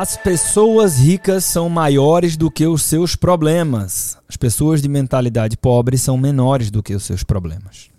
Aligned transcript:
As 0.00 0.16
pessoas 0.16 0.96
ricas 0.96 1.44
são 1.44 1.68
maiores 1.68 2.34
do 2.34 2.50
que 2.50 2.66
os 2.66 2.84
seus 2.84 3.14
problemas. 3.14 4.16
As 4.26 4.34
pessoas 4.34 4.80
de 4.80 4.88
mentalidade 4.88 5.58
pobre 5.58 5.98
são 5.98 6.16
menores 6.16 6.70
do 6.70 6.82
que 6.82 6.94
os 6.94 7.02
seus 7.02 7.22
problemas. 7.22 7.90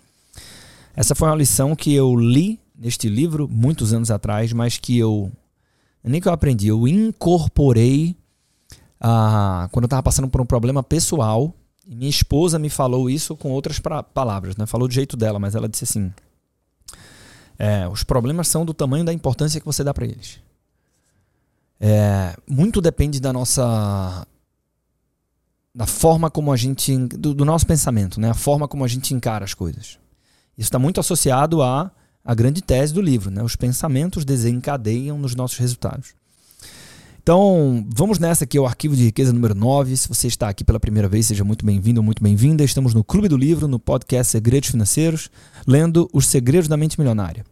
Essa 0.96 1.14
foi 1.14 1.28
uma 1.28 1.36
lição 1.36 1.76
que 1.76 1.94
eu 1.94 2.16
li 2.16 2.58
neste 2.76 3.08
livro 3.08 3.48
muitos 3.48 3.92
anos 3.92 4.10
atrás, 4.10 4.52
mas 4.52 4.78
que 4.78 4.98
eu 4.98 5.30
nem 6.02 6.20
que 6.20 6.26
eu 6.26 6.32
aprendi, 6.32 6.66
eu 6.66 6.88
incorporei 6.88 8.16
ah, 9.00 9.68
quando 9.70 9.84
eu 9.84 9.86
estava 9.86 10.02
passando 10.02 10.26
por 10.26 10.40
um 10.40 10.44
problema 10.44 10.82
pessoal. 10.82 11.54
Minha 11.86 12.10
esposa 12.10 12.58
me 12.58 12.68
falou 12.68 13.08
isso 13.08 13.36
com 13.36 13.52
outras 13.52 13.80
palavras, 14.12 14.56
né? 14.56 14.66
Falou 14.66 14.88
do 14.88 14.94
jeito 14.94 15.16
dela, 15.16 15.38
mas 15.38 15.54
ela 15.54 15.68
disse 15.68 15.84
assim: 15.84 16.12
é, 17.56 17.86
os 17.86 18.02
problemas 18.02 18.48
são 18.48 18.64
do 18.64 18.74
tamanho 18.74 19.04
da 19.04 19.12
importância 19.12 19.60
que 19.60 19.66
você 19.66 19.84
dá 19.84 19.94
para 19.94 20.06
eles. 20.06 20.40
É, 21.84 22.36
muito 22.48 22.80
depende 22.80 23.18
da 23.18 23.32
nossa 23.32 24.24
da 25.74 25.84
forma 25.84 26.30
como 26.30 26.52
a 26.52 26.56
gente 26.56 26.96
do, 26.96 27.34
do, 27.34 27.44
nosso 27.44 27.66
pensamento, 27.66 28.20
né? 28.20 28.30
A 28.30 28.34
forma 28.34 28.68
como 28.68 28.84
a 28.84 28.88
gente 28.88 29.12
encara 29.12 29.44
as 29.44 29.52
coisas. 29.52 29.98
Isso 30.56 30.68
está 30.68 30.78
muito 30.78 31.00
associado 31.00 31.60
à 31.60 31.90
a 32.24 32.34
grande 32.36 32.62
tese 32.62 32.94
do 32.94 33.00
livro, 33.00 33.32
né? 33.32 33.42
Os 33.42 33.56
pensamentos 33.56 34.24
desencadeiam 34.24 35.18
nos 35.18 35.34
nossos 35.34 35.58
resultados. 35.58 36.14
Então, 37.20 37.84
vamos 37.88 38.20
nessa 38.20 38.44
aqui, 38.44 38.58
o 38.60 38.66
arquivo 38.66 38.94
de 38.94 39.04
riqueza 39.04 39.32
número 39.32 39.54
9. 39.54 39.96
Se 39.96 40.08
você 40.08 40.28
está 40.28 40.48
aqui 40.48 40.62
pela 40.62 40.78
primeira 40.78 41.08
vez, 41.08 41.26
seja 41.26 41.42
muito 41.42 41.66
bem-vindo 41.66 42.00
ou 42.00 42.04
muito 42.04 42.22
bem-vinda. 42.22 42.62
Estamos 42.62 42.94
no 42.94 43.02
Clube 43.02 43.26
do 43.26 43.36
Livro, 43.36 43.66
no 43.66 43.80
podcast 43.80 44.30
Segredos 44.30 44.70
Financeiros, 44.70 45.30
lendo 45.66 46.08
Os 46.12 46.26
Segredos 46.26 46.68
da 46.68 46.76
Mente 46.76 46.98
Milionária. 46.98 47.44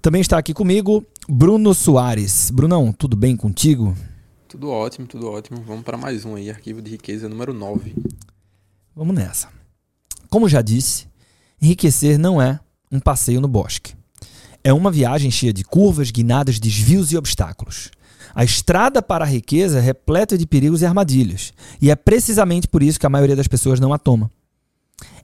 Também 0.00 0.20
está 0.20 0.38
aqui 0.38 0.54
comigo 0.54 1.04
Bruno 1.30 1.74
Soares. 1.74 2.50
Brunão, 2.50 2.90
tudo 2.90 3.14
bem 3.14 3.36
contigo? 3.36 3.94
Tudo 4.48 4.70
ótimo, 4.70 5.06
tudo 5.06 5.30
ótimo. 5.30 5.62
Vamos 5.66 5.84
para 5.84 5.98
mais 5.98 6.24
um 6.24 6.36
aí, 6.36 6.48
arquivo 6.48 6.80
de 6.80 6.92
riqueza 6.92 7.28
número 7.28 7.52
9. 7.52 7.94
Vamos 8.96 9.14
nessa. 9.14 9.50
Como 10.30 10.48
já 10.48 10.62
disse, 10.62 11.06
enriquecer 11.60 12.18
não 12.18 12.40
é 12.40 12.58
um 12.90 12.98
passeio 12.98 13.42
no 13.42 13.46
bosque. 13.46 13.94
É 14.64 14.72
uma 14.72 14.90
viagem 14.90 15.30
cheia 15.30 15.52
de 15.52 15.64
curvas, 15.64 16.10
guinadas, 16.10 16.58
desvios 16.58 17.12
e 17.12 17.18
obstáculos. 17.18 17.90
A 18.34 18.42
estrada 18.42 19.02
para 19.02 19.26
a 19.26 19.28
riqueza 19.28 19.80
é 19.80 19.82
repleta 19.82 20.38
de 20.38 20.46
perigos 20.46 20.80
e 20.80 20.86
armadilhas, 20.86 21.52
e 21.78 21.90
é 21.90 21.94
precisamente 21.94 22.66
por 22.66 22.82
isso 22.82 22.98
que 22.98 23.06
a 23.06 23.10
maioria 23.10 23.36
das 23.36 23.46
pessoas 23.46 23.78
não 23.78 23.92
a 23.92 23.98
toma. 23.98 24.30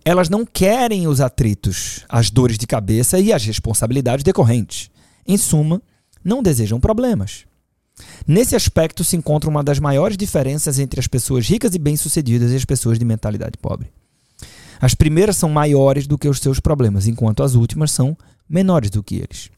Elas 0.05 0.28
não 0.28 0.44
querem 0.44 1.08
os 1.08 1.22
atritos, 1.22 2.05
as 2.11 2.28
dores 2.28 2.58
de 2.58 2.66
cabeça 2.66 3.18
e 3.18 3.33
as 3.33 3.42
responsabilidades 3.42 4.22
decorrentes. 4.22 4.91
Em 5.27 5.39
suma, 5.39 5.80
não 6.25 6.42
desejam 6.42 6.80
problemas. 6.80 7.44
Nesse 8.27 8.56
aspecto 8.56 9.05
se 9.05 9.17
encontra 9.17 9.48
uma 9.48 9.62
das 9.62 9.78
maiores 9.78 10.17
diferenças 10.17 10.78
entre 10.78 10.98
as 10.98 11.06
pessoas 11.06 11.47
ricas 11.47 11.75
e 11.75 11.78
bem-sucedidas 11.78 12.50
e 12.50 12.56
as 12.56 12.64
pessoas 12.64 12.98
de 12.98 13.05
mentalidade 13.05 13.58
pobre. 13.58 13.92
As 14.80 14.95
primeiras 14.95 15.36
são 15.36 15.48
maiores 15.48 16.06
do 16.06 16.19
que 16.19 16.28
os 16.28 16.41
seus 16.41 16.58
problemas, 16.58 17.06
enquanto 17.06 17.42
as 17.42 17.55
últimas 17.55 17.91
são 17.91 18.17
menores 18.48 18.91
do 18.91 19.02
que 19.02 19.17
eles. 19.17 19.50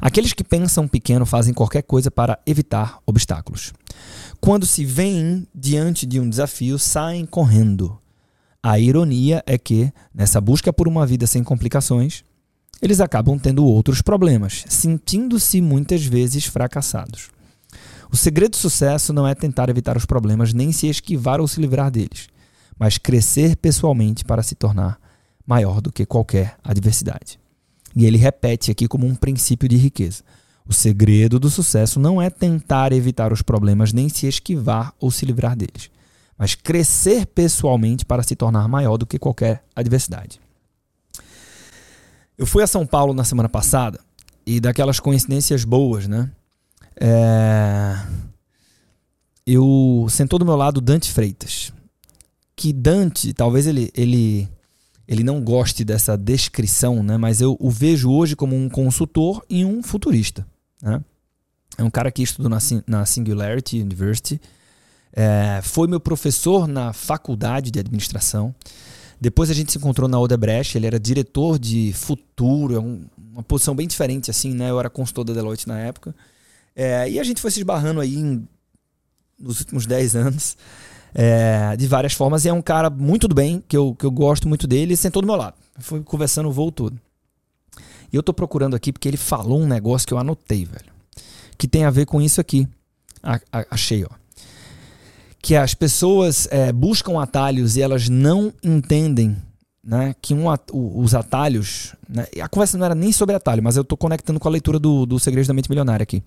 Aqueles 0.00 0.32
que 0.32 0.42
pensam 0.42 0.88
pequeno 0.88 1.26
fazem 1.26 1.54
qualquer 1.54 1.82
coisa 1.82 2.10
para 2.10 2.38
evitar 2.46 2.98
obstáculos. 3.06 3.72
Quando 4.40 4.66
se 4.66 4.84
veem 4.84 5.46
diante 5.54 6.06
de 6.06 6.18
um 6.18 6.28
desafio, 6.28 6.78
saem 6.78 7.26
correndo. 7.26 7.98
A 8.62 8.78
ironia 8.78 9.42
é 9.46 9.56
que, 9.56 9.92
nessa 10.14 10.40
busca 10.40 10.72
por 10.72 10.88
uma 10.88 11.06
vida 11.06 11.26
sem 11.26 11.44
complicações, 11.44 12.24
eles 12.80 13.00
acabam 13.00 13.38
tendo 13.38 13.64
outros 13.64 14.00
problemas, 14.00 14.64
sentindo-se 14.68 15.60
muitas 15.60 16.04
vezes 16.04 16.46
fracassados. 16.46 17.30
O 18.12 18.16
segredo 18.16 18.52
do 18.52 18.56
sucesso 18.56 19.12
não 19.12 19.26
é 19.26 19.34
tentar 19.34 19.68
evitar 19.68 19.96
os 19.96 20.04
problemas 20.04 20.52
nem 20.52 20.72
se 20.72 20.88
esquivar 20.88 21.40
ou 21.40 21.46
se 21.46 21.60
livrar 21.60 21.90
deles, 21.90 22.28
mas 22.78 22.98
crescer 22.98 23.56
pessoalmente 23.56 24.24
para 24.24 24.42
se 24.42 24.54
tornar 24.54 24.98
maior 25.46 25.80
do 25.80 25.92
que 25.92 26.06
qualquer 26.06 26.56
adversidade. 26.64 27.38
E 27.94 28.06
ele 28.06 28.16
repete 28.16 28.70
aqui 28.70 28.88
como 28.88 29.06
um 29.06 29.14
princípio 29.14 29.68
de 29.68 29.76
riqueza. 29.76 30.22
O 30.66 30.72
segredo 30.72 31.38
do 31.38 31.50
sucesso 31.50 31.98
não 32.00 32.20
é 32.20 32.30
tentar 32.30 32.92
evitar 32.92 33.32
os 33.32 33.42
problemas 33.42 33.92
nem 33.92 34.08
se 34.08 34.26
esquivar 34.26 34.94
ou 35.00 35.10
se 35.10 35.26
livrar 35.26 35.56
deles, 35.56 35.90
mas 36.38 36.54
crescer 36.54 37.26
pessoalmente 37.26 38.04
para 38.04 38.22
se 38.22 38.34
tornar 38.34 38.66
maior 38.68 38.96
do 38.96 39.06
que 39.06 39.18
qualquer 39.18 39.64
adversidade. 39.74 40.40
Eu 42.40 42.46
fui 42.46 42.62
a 42.62 42.66
São 42.66 42.86
Paulo 42.86 43.12
na 43.12 43.22
semana 43.22 43.50
passada 43.50 44.00
e 44.46 44.60
daquelas 44.60 44.98
coincidências 44.98 45.62
boas, 45.62 46.08
né? 46.08 46.30
É... 46.98 47.94
Eu 49.46 50.06
sentou 50.08 50.38
do 50.38 50.44
meu 50.46 50.56
lado 50.56 50.80
Dante 50.80 51.12
Freitas, 51.12 51.70
que 52.56 52.72
Dante, 52.72 53.34
talvez 53.34 53.66
ele, 53.66 53.92
ele, 53.94 54.48
ele 55.06 55.22
não 55.22 55.42
goste 55.42 55.84
dessa 55.84 56.16
descrição, 56.16 57.02
né? 57.02 57.18
Mas 57.18 57.42
eu 57.42 57.58
o 57.60 57.70
vejo 57.70 58.10
hoje 58.10 58.34
como 58.34 58.56
um 58.56 58.70
consultor 58.70 59.44
e 59.46 59.62
um 59.62 59.82
futurista, 59.82 60.46
né? 60.80 61.04
É 61.76 61.84
um 61.84 61.90
cara 61.90 62.10
que 62.10 62.22
estudou 62.22 62.50
na, 62.86 63.04
Singularity 63.04 63.82
University 63.82 64.40
é, 65.12 65.60
foi 65.62 65.86
meu 65.86 66.00
professor 66.00 66.66
na 66.66 66.94
faculdade 66.94 67.70
de 67.70 67.78
administração. 67.78 68.54
Depois 69.20 69.50
a 69.50 69.54
gente 69.54 69.70
se 69.70 69.78
encontrou 69.78 70.08
na 70.08 70.18
Odebrecht, 70.18 70.78
ele 70.78 70.86
era 70.86 70.98
diretor 70.98 71.58
de 71.58 71.92
futuro, 71.92 72.74
é 72.74 72.80
um, 72.80 73.04
uma 73.32 73.42
posição 73.42 73.74
bem 73.74 73.86
diferente 73.86 74.30
assim, 74.30 74.54
né? 74.54 74.70
Eu 74.70 74.80
era 74.80 74.88
consultor 74.88 75.24
da 75.24 75.34
Deloitte 75.34 75.68
na 75.68 75.78
época. 75.78 76.14
É, 76.74 77.10
e 77.10 77.20
a 77.20 77.24
gente 77.24 77.40
foi 77.40 77.50
se 77.50 77.60
esbarrando 77.60 78.00
aí 78.00 78.16
em, 78.16 78.48
nos 79.38 79.60
últimos 79.60 79.84
10 79.84 80.16
anos, 80.16 80.56
é, 81.14 81.76
de 81.76 81.86
várias 81.86 82.14
formas. 82.14 82.46
E 82.46 82.48
é 82.48 82.52
um 82.52 82.62
cara 82.62 82.88
muito 82.88 83.28
do 83.28 83.34
bem, 83.34 83.62
que 83.68 83.76
eu, 83.76 83.94
que 83.94 84.06
eu 84.06 84.10
gosto 84.10 84.48
muito 84.48 84.66
dele, 84.66 84.94
e 84.94 84.96
sentou 84.96 85.20
do 85.20 85.26
meu 85.26 85.36
lado. 85.36 85.56
Foi 85.78 86.02
conversando 86.02 86.48
o 86.48 86.52
voo 86.52 86.72
todo. 86.72 86.98
E 88.10 88.16
eu 88.16 88.22
tô 88.22 88.32
procurando 88.32 88.74
aqui 88.74 88.90
porque 88.90 89.06
ele 89.06 89.18
falou 89.18 89.60
um 89.60 89.66
negócio 89.66 90.08
que 90.08 90.14
eu 90.14 90.18
anotei, 90.18 90.64
velho. 90.64 90.90
Que 91.58 91.68
tem 91.68 91.84
a 91.84 91.90
ver 91.90 92.06
com 92.06 92.22
isso 92.22 92.40
aqui. 92.40 92.66
A, 93.22 93.38
a, 93.52 93.66
achei, 93.70 94.02
ó 94.02 94.19
que 95.42 95.56
as 95.56 95.74
pessoas 95.74 96.46
é, 96.50 96.72
buscam 96.72 97.20
atalhos 97.20 97.76
e 97.76 97.82
elas 97.82 98.08
não 98.08 98.52
entendem 98.62 99.36
né, 99.82 100.14
que 100.20 100.34
um, 100.34 100.44
os 100.72 101.14
atalhos. 101.14 101.94
Né, 102.08 102.26
a 102.40 102.48
conversa 102.48 102.76
não 102.76 102.84
era 102.84 102.94
nem 102.94 103.12
sobre 103.12 103.34
atalho, 103.34 103.62
mas 103.62 103.76
eu 103.76 103.82
estou 103.82 103.96
conectando 103.96 104.38
com 104.38 104.48
a 104.48 104.50
leitura 104.50 104.78
do, 104.78 105.06
do 105.06 105.18
Segredo 105.18 105.46
da 105.46 105.54
Mente 105.54 105.70
Milionária 105.70 106.02
aqui. 106.02 106.22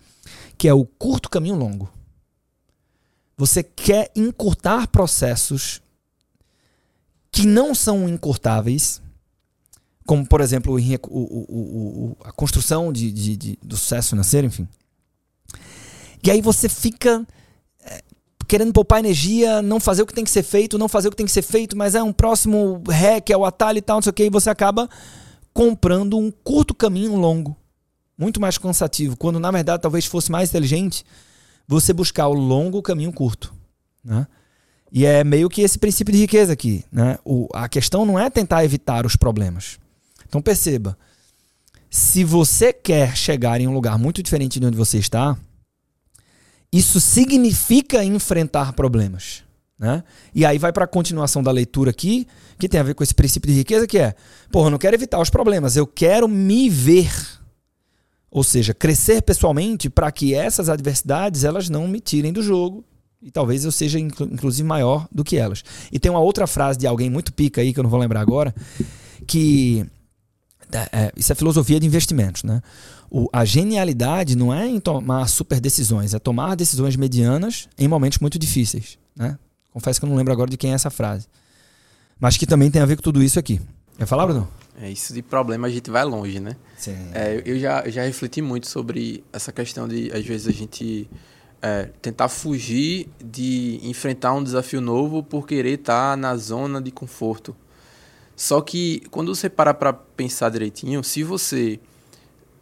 Que 0.58 0.68
é 0.68 0.74
o 0.74 0.86
curto 0.86 1.30
caminho 1.30 1.56
longo. 1.56 1.90
Você 3.38 3.64
quer 3.64 4.12
encurtar 4.16 4.88
processos 4.88 5.82
que 7.32 7.48
não 7.48 7.74
são 7.74 8.08
encurtáveis, 8.08 9.02
como, 10.06 10.26
por 10.26 10.40
exemplo, 10.40 10.76
o, 10.76 10.80
o, 11.10 11.18
o, 12.12 12.18
a 12.24 12.32
construção 12.32 12.92
de, 12.94 13.12
de, 13.12 13.38
de, 13.38 13.60
do 13.62 13.76
sucesso 13.76 14.10
financeiro, 14.10 14.48
enfim. 14.48 14.68
E 16.24 16.30
aí 16.30 16.42
você 16.42 16.70
fica 16.70 17.26
querendo 18.54 18.72
poupar 18.72 19.00
energia, 19.00 19.64
não 19.64 19.80
fazer 19.80 20.04
o 20.04 20.06
que 20.06 20.14
tem 20.14 20.24
que 20.24 20.30
ser 20.30 20.44
feito, 20.44 20.78
não 20.78 20.88
fazer 20.88 21.08
o 21.08 21.12
que 21.12 21.18
tem 21.18 21.26
que 21.26 21.32
ser 21.32 21.42
feito, 21.42 21.76
mas 21.76 21.96
é 21.96 22.04
um 22.04 22.14
próximo 22.14 22.84
que 23.26 23.34
é 23.34 23.38
o 23.38 23.46
atalho 23.46 23.80
e 23.80 23.82
tal, 23.82 23.98
não 23.98 24.04
sei 24.04 24.12
o 24.12 24.14
que, 24.14 24.26
e 24.26 24.30
você 24.30 24.48
acaba 24.48 24.88
comprando 25.52 26.20
um 26.20 26.30
curto 26.30 26.72
caminho 26.76 27.16
longo, 27.16 27.58
muito 28.16 28.40
mais 28.40 28.60
cansativo, 28.60 29.18
quando 29.18 29.40
na 29.40 29.50
verdade 29.50 29.82
talvez 29.82 30.06
fosse 30.06 30.32
mais 30.32 30.50
inteligente 30.50 31.04
você 31.68 31.92
buscar 31.94 32.28
o 32.28 32.34
longo 32.36 32.80
caminho 32.84 33.12
curto, 33.12 33.52
né? 34.06 34.28
E 34.92 35.04
é 35.04 35.24
meio 35.24 35.50
que 35.50 35.64
esse 35.64 35.80
princípio 35.80 36.14
de 36.14 36.20
riqueza 36.20 36.54
aqui, 36.54 36.86
né? 36.92 37.18
O, 37.26 37.48
a 37.56 37.68
questão 37.68 38.06
não 38.06 38.20
é 38.20 38.30
tentar 38.30 38.64
evitar 38.64 39.04
os 39.04 39.16
problemas. 39.16 39.80
Então 40.28 40.44
perceba, 40.44 40.96
se 41.90 42.24
você 42.24 42.72
quer 42.72 43.18
chegar 43.18 43.60
em 43.60 43.68
um 43.68 43.74
lugar 43.74 43.98
muito 43.98 44.22
diferente 44.22 44.60
de 44.60 44.66
onde 44.68 44.78
você 44.78 45.00
está, 45.00 45.36
isso 46.74 47.00
significa 47.00 48.04
enfrentar 48.04 48.74
problemas. 48.74 49.44
Né? 49.78 50.04
E 50.34 50.44
aí 50.44 50.58
vai 50.58 50.74
para 50.74 50.86
a 50.86 50.88
continuação 50.88 51.44
da 51.44 51.52
leitura 51.52 51.92
aqui, 51.92 52.28
que 52.58 52.68
tem 52.68 52.80
a 52.80 52.84
ver 52.84 52.96
com 52.96 53.04
esse 53.04 53.14
princípio 53.14 53.52
de 53.52 53.58
riqueza, 53.58 53.86
que 53.86 54.00
é, 54.00 54.16
porra, 54.52 54.68
eu 54.68 54.72
não 54.72 54.78
quero 54.80 54.96
evitar 54.96 55.20
os 55.20 55.30
problemas, 55.30 55.76
eu 55.76 55.86
quero 55.86 56.28
me 56.28 56.70
ver. 56.70 57.12
Ou 58.32 58.44
seja, 58.44 58.74
crescer 58.74 59.22
pessoalmente 59.22 59.90
para 59.90 60.12
que 60.12 60.34
essas 60.34 60.68
adversidades 60.68 61.44
elas 61.44 61.70
não 61.70 61.88
me 61.88 62.00
tirem 62.00 62.34
do 62.34 62.42
jogo. 62.42 62.84
E 63.22 63.30
talvez 63.30 63.64
eu 63.64 63.72
seja, 63.72 64.00
inclusive, 64.00 64.68
maior 64.68 65.08
do 65.12 65.24
que 65.24 65.38
elas. 65.38 65.64
E 65.92 66.00
tem 66.00 66.10
uma 66.12 66.20
outra 66.20 66.48
frase 66.48 66.80
de 66.80 66.88
alguém 66.88 67.10
muito 67.10 67.32
pica 67.32 67.62
aí, 67.62 67.72
que 67.72 67.80
eu 67.80 67.84
não 67.84 67.90
vou 67.90 68.00
lembrar 68.00 68.20
agora, 68.22 68.54
que. 69.28 69.86
É, 70.78 70.90
é 70.92 71.12
isso 71.16 71.32
é 71.32 71.36
filosofia 71.36 71.80
de 71.80 71.88
investimentos, 71.88 72.44
né? 72.44 72.62
o, 73.14 73.30
a 73.32 73.46
genialidade 73.46 74.36
não 74.36 74.52
é 74.52 74.68
em 74.68 74.80
tomar 74.80 75.28
super 75.28 75.62
decisões, 75.62 76.16
é 76.16 76.20
tomar 76.20 76.56
decisões 76.56 76.96
medianas 76.96 77.70
em 77.78 77.88
momentos 77.88 78.18
muito 78.18 78.40
difíceis. 78.40 78.98
Né? 79.16 79.38
Confesso 79.72 80.00
que 80.00 80.06
eu 80.06 80.10
não 80.10 80.18
lembro 80.18 80.34
agora 80.34 80.50
de 80.50 80.58
quem 80.58 80.72
é 80.72 80.74
essa 80.74 80.90
frase. 80.90 81.28
Mas 82.20 82.38
que 82.38 82.48
também 82.48 82.72
tem 82.72 82.82
a 82.82 82.86
ver 82.88 82.96
com 82.96 83.04
tudo 83.04 83.22
isso 83.22 83.38
aqui. 83.38 83.62
Quer 84.00 84.08
falar, 84.08 84.26
Bruno? 84.26 84.50
É, 84.82 84.90
isso 84.90 85.14
de 85.14 85.22
problema 85.22 85.68
a 85.68 85.70
gente 85.70 85.92
vai 85.92 86.04
longe, 86.04 86.40
né? 86.40 86.56
Sim. 86.76 86.96
É, 87.14 87.44
eu 87.46 87.60
já, 87.60 87.88
já 87.88 88.02
refleti 88.02 88.42
muito 88.42 88.68
sobre 88.68 89.24
essa 89.32 89.52
questão 89.52 89.88
de, 89.88 90.12
às 90.12 90.26
vezes, 90.26 90.48
a 90.48 90.52
gente 90.52 91.08
é, 91.62 91.90
tentar 92.02 92.30
fugir 92.30 93.10
de 93.24 93.80
enfrentar 93.84 94.34
um 94.34 94.44
desafio 94.44 94.82
novo 94.82 95.22
por 95.22 95.46
querer 95.46 95.80
estar 95.80 96.18
na 96.18 96.36
zona 96.36 96.82
de 96.82 96.90
conforto. 96.90 97.56
Só 98.36 98.62
que 98.62 99.02
quando 99.12 99.34
você 99.34 99.50
para 99.50 99.74
para 99.74 99.94
pensar 99.94 100.50
direitinho, 100.50 101.04
se 101.04 101.24
você 101.24 101.80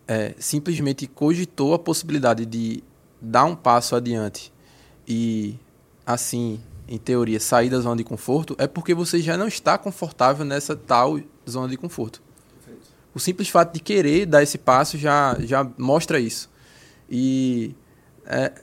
é, 0.07 0.35
simplesmente 0.37 1.07
cogitou 1.07 1.73
a 1.73 1.79
possibilidade 1.79 2.45
de 2.45 2.83
dar 3.21 3.45
um 3.45 3.55
passo 3.55 3.95
adiante 3.95 4.51
e, 5.07 5.55
assim, 6.05 6.59
em 6.87 6.97
teoria, 6.97 7.39
sair 7.39 7.69
da 7.69 7.79
zona 7.79 7.95
de 7.95 8.03
conforto, 8.03 8.55
é 8.57 8.67
porque 8.67 8.93
você 8.93 9.21
já 9.21 9.37
não 9.37 9.47
está 9.47 9.77
confortável 9.77 10.43
nessa 10.43 10.75
tal 10.75 11.19
zona 11.49 11.69
de 11.69 11.77
conforto. 11.77 12.21
O 13.13 13.19
simples 13.19 13.49
fato 13.49 13.73
de 13.73 13.79
querer 13.79 14.25
dar 14.25 14.41
esse 14.41 14.57
passo 14.57 14.97
já, 14.97 15.37
já 15.39 15.69
mostra 15.77 16.19
isso. 16.19 16.49
E 17.09 17.75
é, 18.25 18.53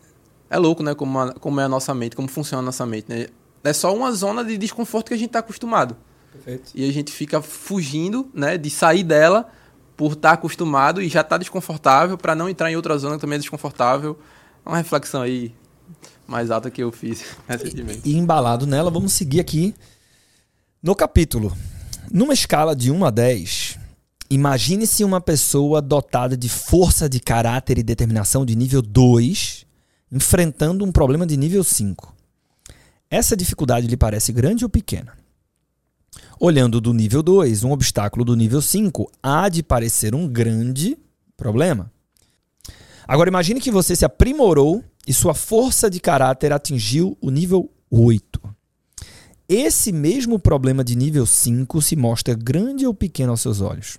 é 0.49 0.59
louco, 0.59 0.83
né? 0.83 0.95
Como, 0.95 1.19
a, 1.19 1.35
como 1.35 1.61
é 1.61 1.65
a 1.65 1.69
nossa 1.69 1.95
mente, 1.95 2.17
como 2.17 2.29
funciona 2.29 2.63
a 2.63 2.65
nossa 2.65 2.87
mente. 2.87 3.07
Né? 3.09 3.27
É 3.63 3.73
só 3.73 3.95
uma 3.95 4.11
zona 4.13 4.43
de 4.45 4.57
desconforto 4.57 5.09
que 5.09 5.15
a 5.15 5.19
gente 5.19 5.29
está 5.29 5.41
acostumado. 5.41 5.97
Perfeito. 6.33 6.73
E 6.75 6.89
a 6.89 6.93
gente 6.93 7.13
fica 7.13 7.41
fugindo 7.43 8.31
né, 8.35 8.59
de 8.59 8.71
sair 8.71 9.03
dela 9.03 9.49
por 9.97 10.13
estar 10.13 10.29
tá 10.29 10.35
acostumado 10.35 11.03
e 11.03 11.09
já 11.09 11.21
estar 11.21 11.31
tá 11.31 11.39
desconfortável 11.39 12.17
para 12.17 12.35
não 12.35 12.49
entrar 12.49 12.71
em 12.71 12.77
outra 12.77 12.97
zona 12.97 13.17
que 13.17 13.21
também 13.21 13.37
é 13.37 13.41
desconfortável. 13.41 14.19
É 14.65 14.69
uma 14.69 14.77
reflexão 14.77 15.23
aí 15.23 15.53
mais 16.27 16.51
alta 16.51 16.71
que 16.71 16.83
eu 16.83 16.93
fiz 16.93 17.25
recentemente. 17.49 18.03
E, 18.05 18.13
e 18.13 18.17
embalado 18.17 18.67
nela, 18.67 18.91
vamos 18.91 19.13
seguir 19.13 19.41
aqui 19.41 19.75
no 20.83 20.95
capítulo. 20.95 21.53
Numa 22.11 22.33
escala 22.33 22.77
de 22.77 22.91
1 22.91 23.05
a 23.05 23.11
10, 23.11 23.79
imagine-se 24.31 25.03
uma 25.03 25.21
pessoa 25.21 25.83
dotada 25.83 26.37
de 26.37 26.49
força 26.49 27.09
de 27.09 27.19
caráter 27.19 27.79
e 27.79 27.83
determinação 27.83 28.47
de 28.47 28.55
nível 28.55 28.81
2, 28.81 29.67
enfrentando 30.13 30.85
um 30.85 30.93
problema 30.93 31.27
de 31.27 31.37
nível 31.37 31.65
5. 31.65 32.15
Essa 33.11 33.37
dificuldade 33.37 33.87
lhe 33.87 33.97
parece 33.97 34.33
grande 34.33 34.65
ou 34.65 34.71
pequena? 34.71 35.18
Olhando 36.41 36.81
do 36.81 36.95
nível 36.95 37.21
2, 37.21 37.65
um 37.65 37.73
obstáculo 37.73 38.25
do 38.25 38.37
nível 38.37 38.63
5 38.63 39.11
há 39.21 39.49
de 39.49 39.61
parecer 39.61 40.15
um 40.15 40.29
grande 40.29 40.97
problema. 41.37 41.91
Agora 43.09 43.29
imagine 43.29 43.61
que 43.61 43.73
você 43.73 43.97
se 43.97 44.05
aprimorou 44.05 44.85
e 45.05 45.13
sua 45.13 45.35
força 45.35 45.91
de 45.91 45.99
caráter 45.99 46.53
atingiu 46.53 47.19
o 47.21 47.31
nível 47.31 47.69
8. 47.91 48.41
Esse 49.49 49.91
mesmo 49.91 50.39
problema 50.39 50.85
de 50.85 50.95
nível 50.95 51.27
5 51.27 51.83
se 51.83 51.97
mostra 51.97 52.35
grande 52.35 52.87
ou 52.87 52.95
pequeno 52.95 53.33
aos 53.33 53.41
seus 53.41 53.61
olhos. 53.61 53.99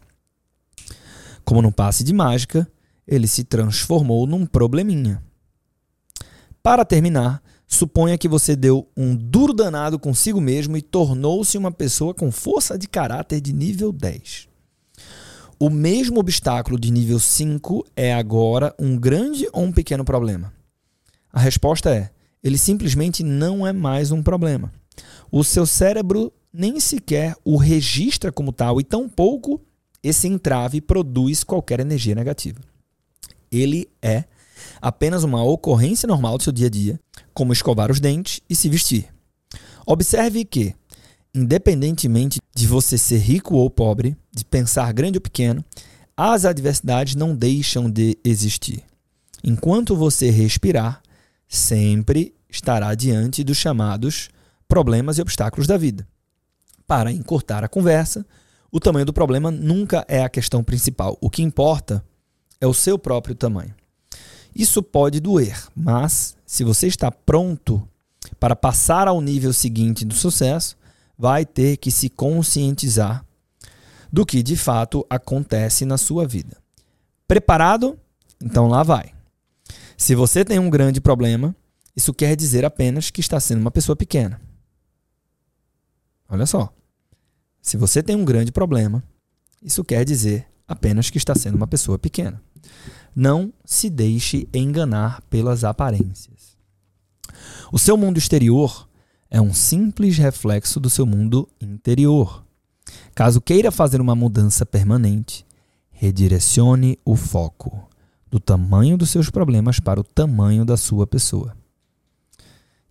Como 1.44 1.62
num 1.62 1.71
passe 1.71 2.06
de 2.06 2.13
mágica, 2.13 2.71
ele 3.06 3.27
se 3.27 3.44
transformou 3.44 4.25
num 4.25 4.45
probleminha. 4.45 5.21
Para 6.63 6.85
terminar, 6.85 7.42
suponha 7.69 8.18
que 8.18 8.27
você 8.27 8.56
deu 8.56 8.89
um 8.98 9.16
duro 9.16 9.54
danado 9.54 10.00
consigo 10.00 10.42
mesmo 10.42 10.75
e 10.75 10.81
tornou-se 10.81 11.56
uma 11.56 11.71
pessoa 11.71 12.16
com 12.16 12.31
força 12.31 12.77
de 12.77 12.88
caráter 12.88 13.39
de 13.39 13.54
nível 13.54 13.92
10. 13.92 14.50
O 15.60 15.69
mesmo 15.69 16.19
obstáculo 16.19 16.80
de 16.80 16.92
nível 16.92 17.19
5 17.19 17.86
é 17.95 18.13
agora 18.13 18.74
um 18.80 18.98
grande 18.98 19.48
ou 19.54 19.63
um 19.63 19.71
pequeno 19.71 20.04
problema? 20.04 20.51
A 21.31 21.39
resposta 21.39 21.94
é: 21.94 22.10
ele 22.44 22.57
simplesmente 22.57 23.24
não 23.24 23.68
é 23.68 23.71
mais 23.71 24.12
um 24.12 24.24
problema. 24.24 24.74
O 25.31 25.44
seu 25.44 25.66
cérebro 25.66 26.33
nem 26.51 26.80
sequer 26.80 27.36
o 27.45 27.56
registra 27.56 28.31
como 28.31 28.51
tal 28.51 28.81
e 28.81 28.83
tampouco 28.83 29.62
esse 30.01 30.27
entrave 30.27 30.81
produz 30.81 31.44
qualquer 31.44 31.80
energia 31.81 32.16
negativa. 32.16 32.60
Ele 33.51 33.88
é 34.01 34.24
apenas 34.81 35.24
uma 35.24 35.44
ocorrência 35.44 36.07
normal 36.07 36.38
do 36.38 36.44
seu 36.44 36.54
dia 36.54 36.68
a 36.68 36.69
dia, 36.69 37.00
como 37.33 37.53
escovar 37.53 37.91
os 37.91 37.99
dentes 37.99 38.41
e 38.49 38.55
se 38.55 38.69
vestir. 38.69 39.07
Observe 39.85 40.45
que, 40.45 40.75
independentemente 41.33 42.39
de 42.55 42.67
você 42.67 42.97
ser 42.97 43.17
rico 43.17 43.55
ou 43.55 43.69
pobre, 43.69 44.15
de 44.31 44.45
pensar 44.45 44.91
grande 44.93 45.17
ou 45.17 45.21
pequeno, 45.21 45.63
as 46.15 46.45
adversidades 46.45 47.15
não 47.15 47.35
deixam 47.35 47.89
de 47.89 48.17
existir. 48.23 48.83
Enquanto 49.43 49.95
você 49.95 50.29
respirar, 50.29 51.01
sempre 51.47 52.33
estará 52.49 52.93
diante 52.93 53.43
dos 53.43 53.57
chamados 53.57 54.29
problemas 54.67 55.17
e 55.17 55.21
obstáculos 55.21 55.65
da 55.65 55.77
vida. 55.77 56.07
Para 56.85 57.11
encurtar 57.11 57.63
a 57.63 57.69
conversa, 57.69 58.25
o 58.71 58.79
tamanho 58.79 59.05
do 59.05 59.13
problema 59.13 59.49
nunca 59.49 60.05
é 60.07 60.23
a 60.23 60.29
questão 60.29 60.63
principal. 60.63 61.17
O 61.21 61.29
que 61.29 61.41
importa 61.41 62.03
é 62.59 62.67
o 62.67 62.73
seu 62.73 62.99
próprio 62.99 63.33
tamanho. 63.33 63.73
Isso 64.55 64.81
pode 64.81 65.19
doer, 65.19 65.57
mas 65.75 66.35
se 66.45 66.63
você 66.63 66.87
está 66.87 67.11
pronto 67.11 67.87
para 68.39 68.55
passar 68.55 69.07
ao 69.07 69.21
nível 69.21 69.53
seguinte 69.53 70.03
do 70.05 70.13
sucesso, 70.13 70.77
vai 71.17 71.45
ter 71.45 71.77
que 71.77 71.91
se 71.91 72.09
conscientizar 72.09 73.25
do 74.11 74.25
que 74.25 74.41
de 74.41 74.55
fato 74.55 75.05
acontece 75.09 75.85
na 75.85 75.97
sua 75.97 76.27
vida. 76.27 76.57
Preparado? 77.27 77.99
Então 78.41 78.67
lá 78.67 78.83
vai. 78.83 79.13
Se 79.97 80.15
você 80.15 80.43
tem 80.43 80.57
um 80.57 80.69
grande 80.69 80.99
problema, 80.99 81.55
isso 81.95 82.13
quer 82.13 82.35
dizer 82.35 82.65
apenas 82.65 83.11
que 83.11 83.19
está 83.19 83.39
sendo 83.39 83.59
uma 83.59 83.71
pessoa 83.71 83.95
pequena. 83.95 84.41
Olha 86.27 86.45
só. 86.45 86.73
Se 87.61 87.75
você 87.75 88.01
tem 88.01 88.15
um 88.15 88.23
grande 88.23 88.51
problema, 88.51 89.03
isso 89.61 89.83
quer 89.83 90.05
dizer 90.05 90.47
apenas 90.67 91.09
que 91.09 91.17
está 91.17 91.35
sendo 91.35 91.55
uma 91.55 91.67
pessoa 91.67 91.99
pequena. 91.99 92.41
Não 93.21 93.51
se 93.66 93.89
deixe 93.89 94.48
enganar 94.54 95.21
pelas 95.24 95.66
aparências. 95.66 96.56
O 97.69 97.77
seu 97.77 97.98
mundo 97.98 98.18
exterior 98.18 98.88
é 99.30 99.42
um 99.42 99.54
simples 99.54 100.18
reflexo 100.18 100.80
do 100.80 100.89
seu 100.89 101.06
mundo 101.06 101.45
interior. 101.60 102.45
Caso 103.13 103.42
queira 103.42 103.74
fazer 103.74 104.00
uma 104.00 104.16
mudança 104.16 104.66
permanente, 104.66 105.45
redirecione 105.92 106.98
o 107.04 107.18
foco 107.18 107.89
do 108.31 108.39
tamanho 108.39 108.98
dos 108.98 109.10
seus 109.10 109.30
problemas 109.30 109.81
para 109.81 110.00
o 110.00 110.04
tamanho 110.06 110.63
da 110.63 110.77
sua 110.77 111.06
pessoa. 111.06 111.57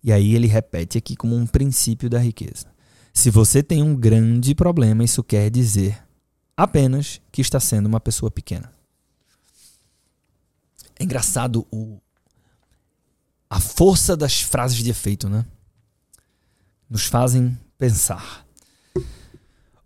E 0.03 0.13
aí 0.13 0.35
ele 0.35 0.45
repete 0.45 0.95
aqui 0.95 1.15
como 1.15 1.35
um 1.35 1.47
princípio 1.47 2.07
da 2.07 2.19
riqueza. 2.19 2.67
Se 3.11 3.31
você 3.31 3.63
tem 3.63 3.81
um 3.81 3.95
grande 3.95 4.53
problema, 4.53 5.03
isso 5.03 5.23
quer 5.23 5.49
dizer 5.49 5.97
apenas 6.55 7.19
que 7.31 7.41
está 7.41 7.59
sendo 7.59 7.87
uma 7.87 7.99
pessoa 7.99 8.29
pequena. 8.29 8.77
É 10.99 11.03
engraçado 11.05 11.65
o, 11.71 11.97
a 13.49 13.59
força 13.59 14.17
das 14.17 14.41
frases 14.41 14.83
de 14.83 14.89
efeito, 14.89 15.29
né? 15.29 15.45
Nos 16.89 17.05
fazem 17.05 17.57
pensar. 17.77 18.45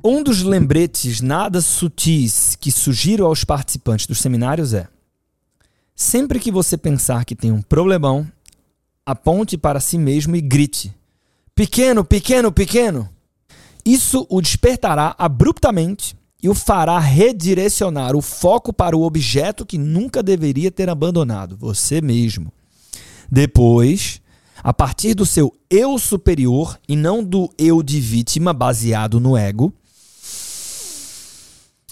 Um 0.04 0.24
dos 0.24 0.42
lembretes 0.42 1.22
nada 1.22 1.62
sutis 1.62 2.58
que 2.60 2.72
sugiro 2.72 3.26
aos 3.26 3.44
participantes 3.44 4.08
dos 4.08 4.20
seminários 4.20 4.74
é: 4.74 4.88
Sempre 5.96 6.40
que 6.40 6.52
você 6.52 6.76
pensar 6.76 7.24
que 7.24 7.36
tem 7.36 7.52
um 7.52 7.62
problemão, 7.62 8.28
aponte 9.06 9.58
para 9.58 9.80
si 9.80 10.00
mesmo 10.00 10.36
e 10.36 10.42
grite: 10.42 10.94
Pequeno, 11.54 12.04
pequeno, 12.04 12.52
pequeno! 12.52 13.08
Isso 13.86 14.26
o 14.30 14.42
despertará 14.42 15.16
abruptamente 15.18 16.18
e 16.44 16.50
o 16.50 16.54
fará 16.54 17.00
redirecionar 17.00 18.18
o 18.18 18.22
foco 18.22 18.74
para 18.74 18.98
o 18.98 19.04
objeto 19.04 19.66
que 19.66 19.78
nunca 19.78 20.22
deveria 20.22 20.70
ter 20.70 20.90
abandonado, 20.90 21.56
você 21.58 22.02
mesmo. 22.02 22.52
Depois, 23.32 24.22
a 24.62 24.74
partir 24.74 25.14
do 25.14 25.26
seu 25.26 25.56
eu 25.70 25.98
superior 25.98 26.78
e 26.88 26.98
não 26.98 27.24
do 27.24 27.50
eu 27.58 27.82
de 27.82 28.02
vítima 28.02 28.52
baseado 28.52 29.22
no 29.22 29.38
ego, 29.38 29.74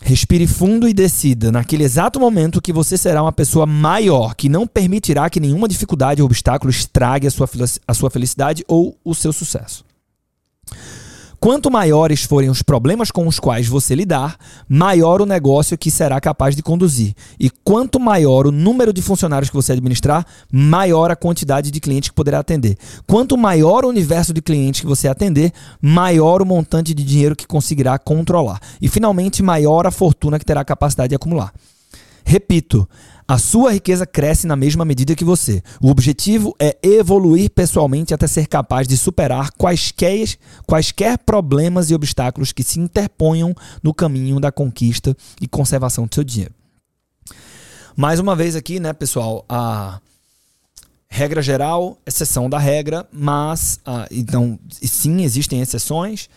Respire 0.03 0.48
fundo 0.48 0.89
e 0.89 0.93
decida, 0.93 1.51
naquele 1.51 1.84
exato 1.84 2.20
momento, 2.20 2.60
que 2.60 2.74
você 2.74 2.98
será 2.98 3.22
uma 3.22 3.31
pessoa 3.31 3.67
maior, 3.67 4.34
que 4.34 4.50
não 4.50 4.65
permitirá 4.65 5.29
que 5.29 5.39
nenhuma 5.39 5.67
dificuldade 5.67 6.24
ou 6.24 6.25
obstáculo 6.25 6.72
estrague 6.72 7.27
a 7.27 7.31
sua, 7.31 7.48
a 7.88 7.93
sua 7.93 8.10
felicidade 8.10 8.65
ou 8.67 8.98
o 9.05 9.13
seu 9.13 9.31
sucesso. 9.31 9.86
Quanto 11.43 11.71
maiores 11.71 12.24
forem 12.24 12.51
os 12.51 12.62
problemas 12.62 13.10
com 13.10 13.27
os 13.27 13.39
quais 13.39 13.67
você 13.67 13.95
lidar, 13.95 14.38
maior 14.69 15.24
o 15.24 15.25
negócio 15.25 15.75
que 15.75 15.89
será 15.89 16.21
capaz 16.21 16.55
de 16.55 16.62
conduzir. 16.62 17.15
E 17.39 17.50
quanto 17.63 18.00
maior 18.00 18.45
o 18.45 18.51
número 18.51 18.93
de 18.93 19.01
funcionários 19.01 19.50
que 19.50 19.55
você 19.55 19.71
administrar, 19.71 20.24
maior 20.53 21.10
a 21.10 21.15
quantidade 21.15 21.71
de 21.71 21.79
clientes 21.79 22.10
que 22.10 22.15
poderá 22.15 22.38
atender. 22.38 22.77
Quanto 23.07 23.36
maior 23.36 23.83
o 23.83 23.89
universo 23.89 24.36
de 24.36 24.39
clientes 24.39 24.81
que 24.81 24.88
você 24.88 25.07
atender, 25.07 25.51
maior 25.81 26.43
o 26.43 26.45
montante 26.45 26.93
de 26.93 27.03
dinheiro 27.03 27.36
que 27.36 27.48
conseguirá 27.48 27.98
controlar. 27.98 28.60
E 28.79 28.88
finalmente, 28.88 29.41
maior 29.41 29.88
a 29.88 29.91
fortuna 29.91 30.38
que 30.38 30.45
terá 30.45 30.63
capacidade 30.63 31.10
de 31.10 31.15
acumular. 31.15 31.51
Repito, 32.24 32.88
a 33.31 33.38
sua 33.38 33.71
riqueza 33.71 34.05
cresce 34.05 34.45
na 34.45 34.57
mesma 34.57 34.83
medida 34.83 35.15
que 35.15 35.23
você. 35.23 35.63
O 35.79 35.89
objetivo 35.89 36.53
é 36.59 36.77
evoluir 36.83 37.50
pessoalmente 37.50 38.13
até 38.13 38.27
ser 38.27 38.45
capaz 38.45 38.85
de 38.85 38.97
superar 38.97 39.51
quaisquer, 39.53 40.35
quaisquer 40.67 41.17
problemas 41.19 41.89
e 41.89 41.95
obstáculos 41.95 42.51
que 42.51 42.61
se 42.61 42.77
interponham 42.77 43.55
no 43.81 43.93
caminho 43.93 44.38
da 44.38 44.51
conquista 44.51 45.15
e 45.39 45.47
conservação 45.47 46.05
do 46.07 46.13
seu 46.13 46.25
dinheiro. 46.25 46.53
Mais 47.95 48.19
uma 48.19 48.35
vez 48.35 48.53
aqui, 48.53 48.81
né, 48.81 48.91
pessoal, 48.91 49.45
a 49.47 50.01
regra 51.07 51.41
geral, 51.41 51.97
exceção 52.05 52.50
da 52.50 52.59
regra, 52.59 53.07
mas 53.13 53.79
ah, 53.85 54.09
então 54.11 54.59
sim 54.69 55.23
existem 55.23 55.61
exceções. 55.61 56.27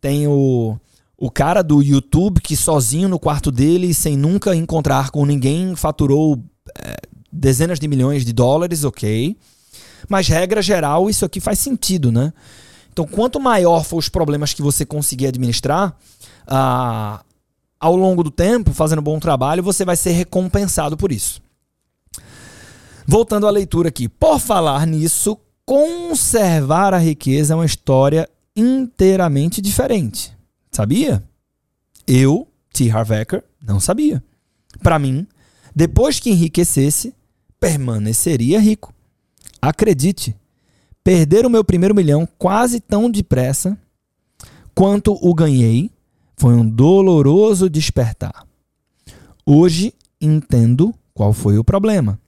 Tem 0.00 0.26
o 0.26 0.76
o 1.20 1.30
cara 1.30 1.62
do 1.62 1.82
YouTube 1.82 2.40
que 2.40 2.56
sozinho 2.56 3.06
no 3.06 3.18
quarto 3.18 3.52
dele, 3.52 3.92
sem 3.92 4.16
nunca 4.16 4.56
encontrar 4.56 5.10
com 5.10 5.26
ninguém, 5.26 5.76
faturou 5.76 6.42
é, 6.78 6.96
dezenas 7.30 7.78
de 7.78 7.86
milhões 7.86 8.24
de 8.24 8.32
dólares, 8.32 8.84
ok. 8.84 9.36
Mas 10.08 10.28
regra 10.28 10.62
geral, 10.62 11.10
isso 11.10 11.26
aqui 11.26 11.38
faz 11.38 11.58
sentido, 11.58 12.10
né? 12.10 12.32
Então, 12.90 13.06
quanto 13.06 13.38
maior 13.38 13.84
for 13.84 13.98
os 13.98 14.08
problemas 14.08 14.54
que 14.54 14.62
você 14.62 14.86
conseguir 14.86 15.26
administrar, 15.26 15.94
ah, 16.46 17.22
ao 17.78 17.94
longo 17.94 18.24
do 18.24 18.30
tempo, 18.30 18.72
fazendo 18.72 19.02
bom 19.02 19.20
trabalho, 19.20 19.62
você 19.62 19.84
vai 19.84 19.96
ser 19.96 20.12
recompensado 20.12 20.96
por 20.96 21.12
isso. 21.12 21.40
Voltando 23.06 23.46
à 23.46 23.50
leitura 23.50 23.90
aqui. 23.90 24.08
Por 24.08 24.40
falar 24.40 24.86
nisso, 24.86 25.36
conservar 25.66 26.94
a 26.94 26.98
riqueza 26.98 27.52
é 27.52 27.56
uma 27.56 27.66
história 27.66 28.26
inteiramente 28.56 29.60
diferente. 29.60 30.39
Sabia? 30.80 31.22
Eu, 32.06 32.48
T. 32.72 32.90
Harvecker, 32.90 33.44
não 33.62 33.78
sabia. 33.78 34.24
Para 34.82 34.98
mim, 34.98 35.26
depois 35.76 36.18
que 36.18 36.30
enriquecesse, 36.30 37.14
permaneceria 37.60 38.58
rico. 38.58 38.94
Acredite, 39.60 40.34
perder 41.04 41.44
o 41.44 41.50
meu 41.50 41.62
primeiro 41.62 41.94
milhão 41.94 42.26
quase 42.38 42.80
tão 42.80 43.10
depressa 43.10 43.76
quanto 44.74 45.18
o 45.20 45.34
ganhei 45.34 45.90
foi 46.38 46.54
um 46.54 46.66
doloroso 46.66 47.68
despertar. 47.68 48.46
Hoje 49.44 49.92
entendo 50.18 50.94
qual 51.12 51.34
foi 51.34 51.58
o 51.58 51.64
problema. 51.64 52.18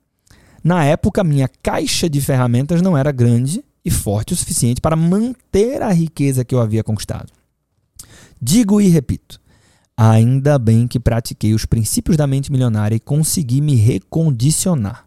Na 0.63 0.85
época, 0.85 1.25
minha 1.25 1.49
caixa 1.63 2.07
de 2.07 2.21
ferramentas 2.21 2.83
não 2.83 2.99
era 2.99 3.13
grande 3.13 3.65
e 3.83 3.91
forte 3.91 4.35
o 4.35 4.37
suficiente 4.37 4.79
para 4.79 4.95
manter 4.95 5.81
a 5.81 5.91
riqueza 5.91 6.45
que 6.45 6.55
eu 6.55 6.61
havia 6.61 6.85
conquistado. 6.85 7.33
Digo 8.45 8.81
e 8.81 8.89
repito: 8.89 9.41
ainda 9.97 10.59
bem 10.59 10.89
que 10.89 10.99
pratiquei 10.99 11.55
os 11.55 11.65
princípios 11.65 12.17
da 12.17 12.27
mente 12.27 12.51
milionária 12.51 12.97
e 12.97 13.01
consegui 13.01 13.61
me 13.61 13.77
recondicionar. 13.77 15.07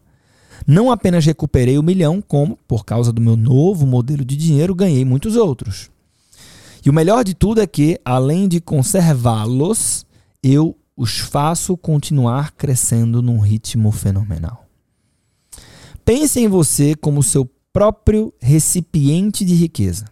Não 0.66 0.90
apenas 0.90 1.26
recuperei 1.26 1.76
o 1.76 1.82
milhão, 1.82 2.22
como, 2.22 2.58
por 2.66 2.86
causa 2.86 3.12
do 3.12 3.20
meu 3.20 3.36
novo 3.36 3.86
modelo 3.86 4.24
de 4.24 4.34
dinheiro, 4.36 4.74
ganhei 4.74 5.04
muitos 5.04 5.36
outros. 5.36 5.90
E 6.82 6.88
o 6.88 6.94
melhor 6.94 7.24
de 7.24 7.34
tudo 7.34 7.60
é 7.60 7.66
que, 7.66 8.00
além 8.02 8.48
de 8.48 8.58
conservá-los, 8.58 10.06
eu 10.42 10.74
os 10.96 11.18
faço 11.18 11.76
continuar 11.76 12.52
crescendo 12.52 13.20
num 13.20 13.38
ritmo 13.38 13.92
fenomenal. 13.92 14.64
Pense 16.06 16.40
em 16.40 16.48
você 16.48 16.94
como 16.94 17.22
seu 17.22 17.44
próprio 17.70 18.32
recipiente 18.40 19.44
de 19.44 19.54
riqueza. 19.54 20.06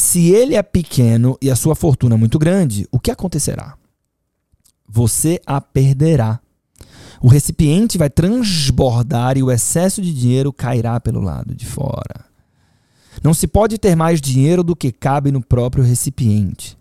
Se 0.00 0.30
ele 0.30 0.54
é 0.54 0.62
pequeno 0.62 1.36
e 1.42 1.50
a 1.50 1.54
sua 1.54 1.74
fortuna 1.74 2.14
é 2.14 2.18
muito 2.18 2.38
grande, 2.38 2.88
o 2.90 2.98
que 2.98 3.10
acontecerá? 3.10 3.76
Você 4.88 5.38
a 5.44 5.60
perderá. 5.60 6.40
O 7.20 7.28
recipiente 7.28 7.98
vai 7.98 8.08
transbordar 8.08 9.36
e 9.36 9.42
o 9.42 9.50
excesso 9.50 10.00
de 10.00 10.14
dinheiro 10.14 10.54
cairá 10.54 10.98
pelo 10.98 11.20
lado 11.20 11.54
de 11.54 11.66
fora. 11.66 12.24
Não 13.22 13.34
se 13.34 13.46
pode 13.46 13.76
ter 13.76 13.94
mais 13.94 14.22
dinheiro 14.22 14.64
do 14.64 14.74
que 14.74 14.90
cabe 14.90 15.30
no 15.30 15.42
próprio 15.42 15.84
recipiente. 15.84 16.78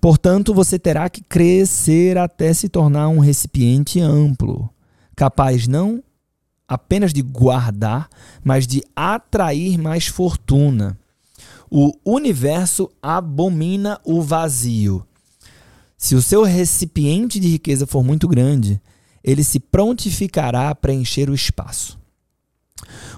Portanto, 0.00 0.54
você 0.54 0.78
terá 0.78 1.10
que 1.10 1.20
crescer 1.20 2.16
até 2.16 2.54
se 2.54 2.70
tornar 2.70 3.08
um 3.08 3.18
recipiente 3.18 4.00
amplo, 4.00 4.70
capaz 5.14 5.68
não 5.68 6.02
apenas 6.66 7.12
de 7.12 7.20
guardar, 7.20 8.08
mas 8.42 8.66
de 8.66 8.82
atrair 8.96 9.76
mais 9.76 10.06
fortuna. 10.06 10.98
O 11.70 11.92
universo 12.04 12.90
abomina 13.02 14.00
o 14.04 14.22
vazio. 14.22 15.06
Se 15.96 16.14
o 16.14 16.22
seu 16.22 16.42
recipiente 16.42 17.40
de 17.40 17.48
riqueza 17.48 17.86
for 17.86 18.04
muito 18.04 18.28
grande, 18.28 18.80
ele 19.22 19.42
se 19.42 19.58
prontificará 19.58 20.68
a 20.68 20.74
preencher 20.74 21.30
o 21.30 21.34
espaço. 21.34 21.98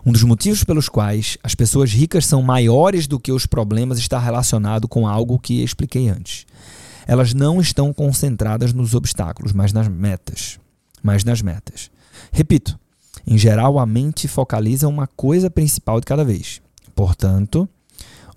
Um 0.04 0.12
dos 0.12 0.22
motivos 0.22 0.62
pelos 0.62 0.88
quais 0.88 1.36
as 1.42 1.54
pessoas 1.54 1.92
ricas 1.92 2.26
são 2.26 2.40
maiores 2.42 3.08
do 3.08 3.18
que 3.18 3.32
os 3.32 3.44
problemas 3.44 3.98
está 3.98 4.18
relacionado 4.18 4.86
com 4.86 5.08
algo 5.08 5.38
que 5.38 5.62
expliquei 5.62 6.08
antes. 6.08 6.46
Elas 7.06 7.34
não 7.34 7.60
estão 7.60 7.92
concentradas 7.92 8.72
nos 8.72 8.94
obstáculos, 8.94 9.52
mas 9.52 9.72
nas 9.72 9.88
metas. 9.88 10.60
Mas 11.02 11.24
nas 11.24 11.42
metas. 11.42 11.90
Repito, 12.30 12.78
em 13.26 13.36
geral 13.36 13.78
a 13.78 13.86
mente 13.86 14.28
focaliza 14.28 14.86
uma 14.86 15.08
coisa 15.08 15.50
principal 15.50 15.98
de 15.98 16.06
cada 16.06 16.24
vez. 16.24 16.60
Portanto, 16.94 17.68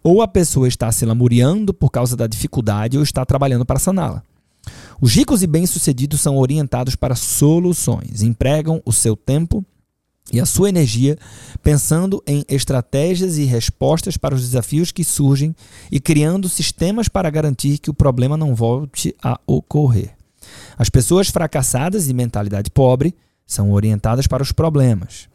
ou 0.03 0.21
a 0.21 0.27
pessoa 0.27 0.67
está 0.67 0.91
se 0.91 1.05
lamuriando 1.05 1.73
por 1.73 1.89
causa 1.89 2.15
da 2.15 2.27
dificuldade 2.27 2.97
ou 2.97 3.03
está 3.03 3.25
trabalhando 3.25 3.65
para 3.65 3.79
saná-la. 3.79 4.23
Os 5.01 5.13
ricos 5.13 5.41
e 5.41 5.47
bem-sucedidos 5.47 6.21
são 6.21 6.37
orientados 6.37 6.95
para 6.95 7.15
soluções, 7.15 8.21
empregam 8.21 8.81
o 8.85 8.91
seu 8.91 9.15
tempo 9.15 9.63
e 10.31 10.39
a 10.39 10.45
sua 10.45 10.69
energia 10.69 11.17
pensando 11.63 12.21
em 12.27 12.43
estratégias 12.47 13.37
e 13.37 13.45
respostas 13.45 14.17
para 14.17 14.35
os 14.35 14.41
desafios 14.41 14.91
que 14.91 15.03
surgem 15.03 15.55
e 15.91 15.99
criando 15.99 16.49
sistemas 16.49 17.07
para 17.07 17.29
garantir 17.29 17.77
que 17.77 17.89
o 17.89 17.93
problema 17.93 18.37
não 18.37 18.53
volte 18.53 19.15
a 19.23 19.39
ocorrer. 19.47 20.15
As 20.77 20.89
pessoas 20.89 21.29
fracassadas 21.29 22.09
e 22.09 22.13
mentalidade 22.13 22.69
pobre 22.69 23.15
são 23.45 23.71
orientadas 23.71 24.27
para 24.27 24.43
os 24.43 24.51
problemas. 24.51 25.28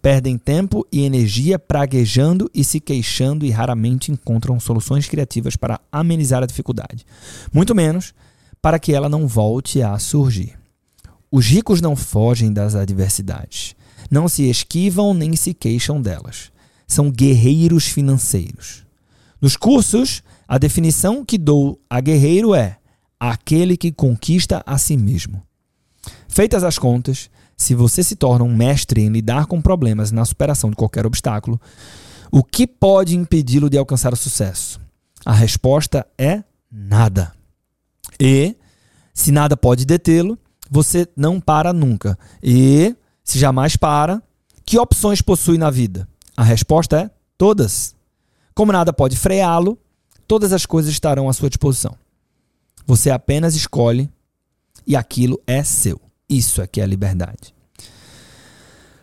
Perdem 0.00 0.38
tempo 0.38 0.86
e 0.90 1.02
energia 1.02 1.58
praguejando 1.58 2.50
e 2.54 2.64
se 2.64 2.80
queixando 2.80 3.44
e 3.44 3.50
raramente 3.50 4.10
encontram 4.10 4.58
soluções 4.58 5.06
criativas 5.06 5.56
para 5.56 5.80
amenizar 5.90 6.42
a 6.42 6.46
dificuldade, 6.46 7.04
muito 7.52 7.74
menos 7.74 8.14
para 8.60 8.78
que 8.78 8.92
ela 8.94 9.08
não 9.08 9.26
volte 9.26 9.82
a 9.82 9.98
surgir. 9.98 10.56
Os 11.30 11.46
ricos 11.46 11.80
não 11.80 11.96
fogem 11.96 12.52
das 12.52 12.74
adversidades, 12.74 13.74
não 14.10 14.28
se 14.28 14.48
esquivam 14.48 15.14
nem 15.14 15.34
se 15.34 15.52
queixam 15.54 16.00
delas. 16.00 16.52
São 16.86 17.10
guerreiros 17.10 17.86
financeiros. 17.86 18.84
Nos 19.40 19.56
cursos, 19.56 20.22
a 20.46 20.58
definição 20.58 21.24
que 21.24 21.38
dou 21.38 21.80
a 21.88 22.00
guerreiro 22.00 22.54
é 22.54 22.76
aquele 23.18 23.76
que 23.76 23.90
conquista 23.90 24.62
a 24.66 24.76
si 24.76 24.96
mesmo. 24.96 25.42
Feitas 26.28 26.62
as 26.62 26.78
contas, 26.78 27.30
se 27.62 27.74
você 27.74 28.02
se 28.02 28.16
torna 28.16 28.44
um 28.44 28.54
mestre 28.54 29.00
em 29.00 29.08
lidar 29.08 29.46
com 29.46 29.62
problemas 29.62 30.10
na 30.10 30.24
superação 30.24 30.70
de 30.70 30.76
qualquer 30.76 31.06
obstáculo, 31.06 31.60
o 32.30 32.42
que 32.42 32.66
pode 32.66 33.16
impedi-lo 33.16 33.70
de 33.70 33.78
alcançar 33.78 34.12
o 34.12 34.16
sucesso? 34.16 34.80
A 35.24 35.32
resposta 35.32 36.06
é 36.18 36.42
nada. 36.70 37.32
E, 38.18 38.56
se 39.14 39.30
nada 39.30 39.56
pode 39.56 39.84
detê-lo, 39.84 40.38
você 40.70 41.06
não 41.16 41.40
para 41.40 41.72
nunca. 41.72 42.18
E, 42.42 42.96
se 43.22 43.38
jamais 43.38 43.76
para, 43.76 44.22
que 44.64 44.78
opções 44.78 45.20
possui 45.22 45.58
na 45.58 45.70
vida? 45.70 46.08
A 46.36 46.42
resposta 46.42 47.00
é 47.02 47.10
todas. 47.36 47.94
Como 48.54 48.72
nada 48.72 48.92
pode 48.92 49.16
freá-lo, 49.16 49.78
todas 50.26 50.52
as 50.52 50.66
coisas 50.66 50.90
estarão 50.90 51.28
à 51.28 51.32
sua 51.32 51.48
disposição. 51.48 51.94
Você 52.86 53.10
apenas 53.10 53.54
escolhe 53.54 54.10
e 54.86 54.96
aquilo 54.96 55.40
é 55.46 55.62
seu. 55.62 56.00
Isso 56.28 56.62
é 56.62 56.66
que 56.66 56.80
é 56.80 56.86
liberdade. 56.86 57.51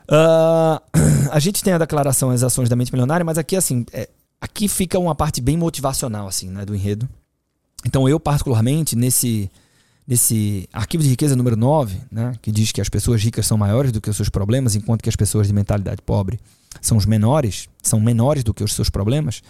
Uh, 0.10 0.82
a 1.32 1.40
gente 1.40 1.64
tem 1.64 1.74
a 1.74 1.78
declaração 1.78 2.32
as 2.32 2.44
ações 2.44 2.68
da 2.68 2.76
mente 2.76 2.92
milionária, 2.92 3.24
mas 3.24 3.38
aqui 3.38 3.56
assim, 3.56 3.86
é, 3.94 4.10
aqui 4.42 4.68
fica 4.68 4.98
uma 4.98 5.14
parte 5.14 5.40
bem 5.40 5.56
motivacional 5.56 6.28
assim, 6.28 6.50
né, 6.50 6.66
do 6.66 6.76
enredo. 6.76 7.08
Então 7.86 8.10
eu 8.10 8.20
particularmente 8.20 8.96
nesse 8.96 9.50
nesse 10.08 10.68
arquivo 10.74 11.04
de 11.04 11.10
riqueza 11.10 11.36
número 11.36 11.56
9, 11.56 12.02
né, 12.12 12.34
que 12.42 12.52
diz 12.52 12.72
que 12.72 12.82
as 12.82 12.90
pessoas 12.90 13.22
ricas 13.24 13.46
são 13.46 13.56
maiores 13.56 13.92
do 13.92 14.02
que 14.02 14.10
os 14.10 14.16
seus 14.16 14.28
problemas, 14.28 14.76
enquanto 14.76 15.04
que 15.04 15.10
as 15.10 15.16
pessoas 15.16 15.46
de 15.46 15.54
mentalidade 15.54 16.02
pobre 16.02 16.40
são 16.82 16.98
os 16.98 17.06
menores, 17.06 17.70
são 17.84 18.00
menores 18.00 18.44
do 18.44 18.52
que 18.52 18.64
os 18.64 18.74
seus 18.74 18.90
problemas, 18.90 19.44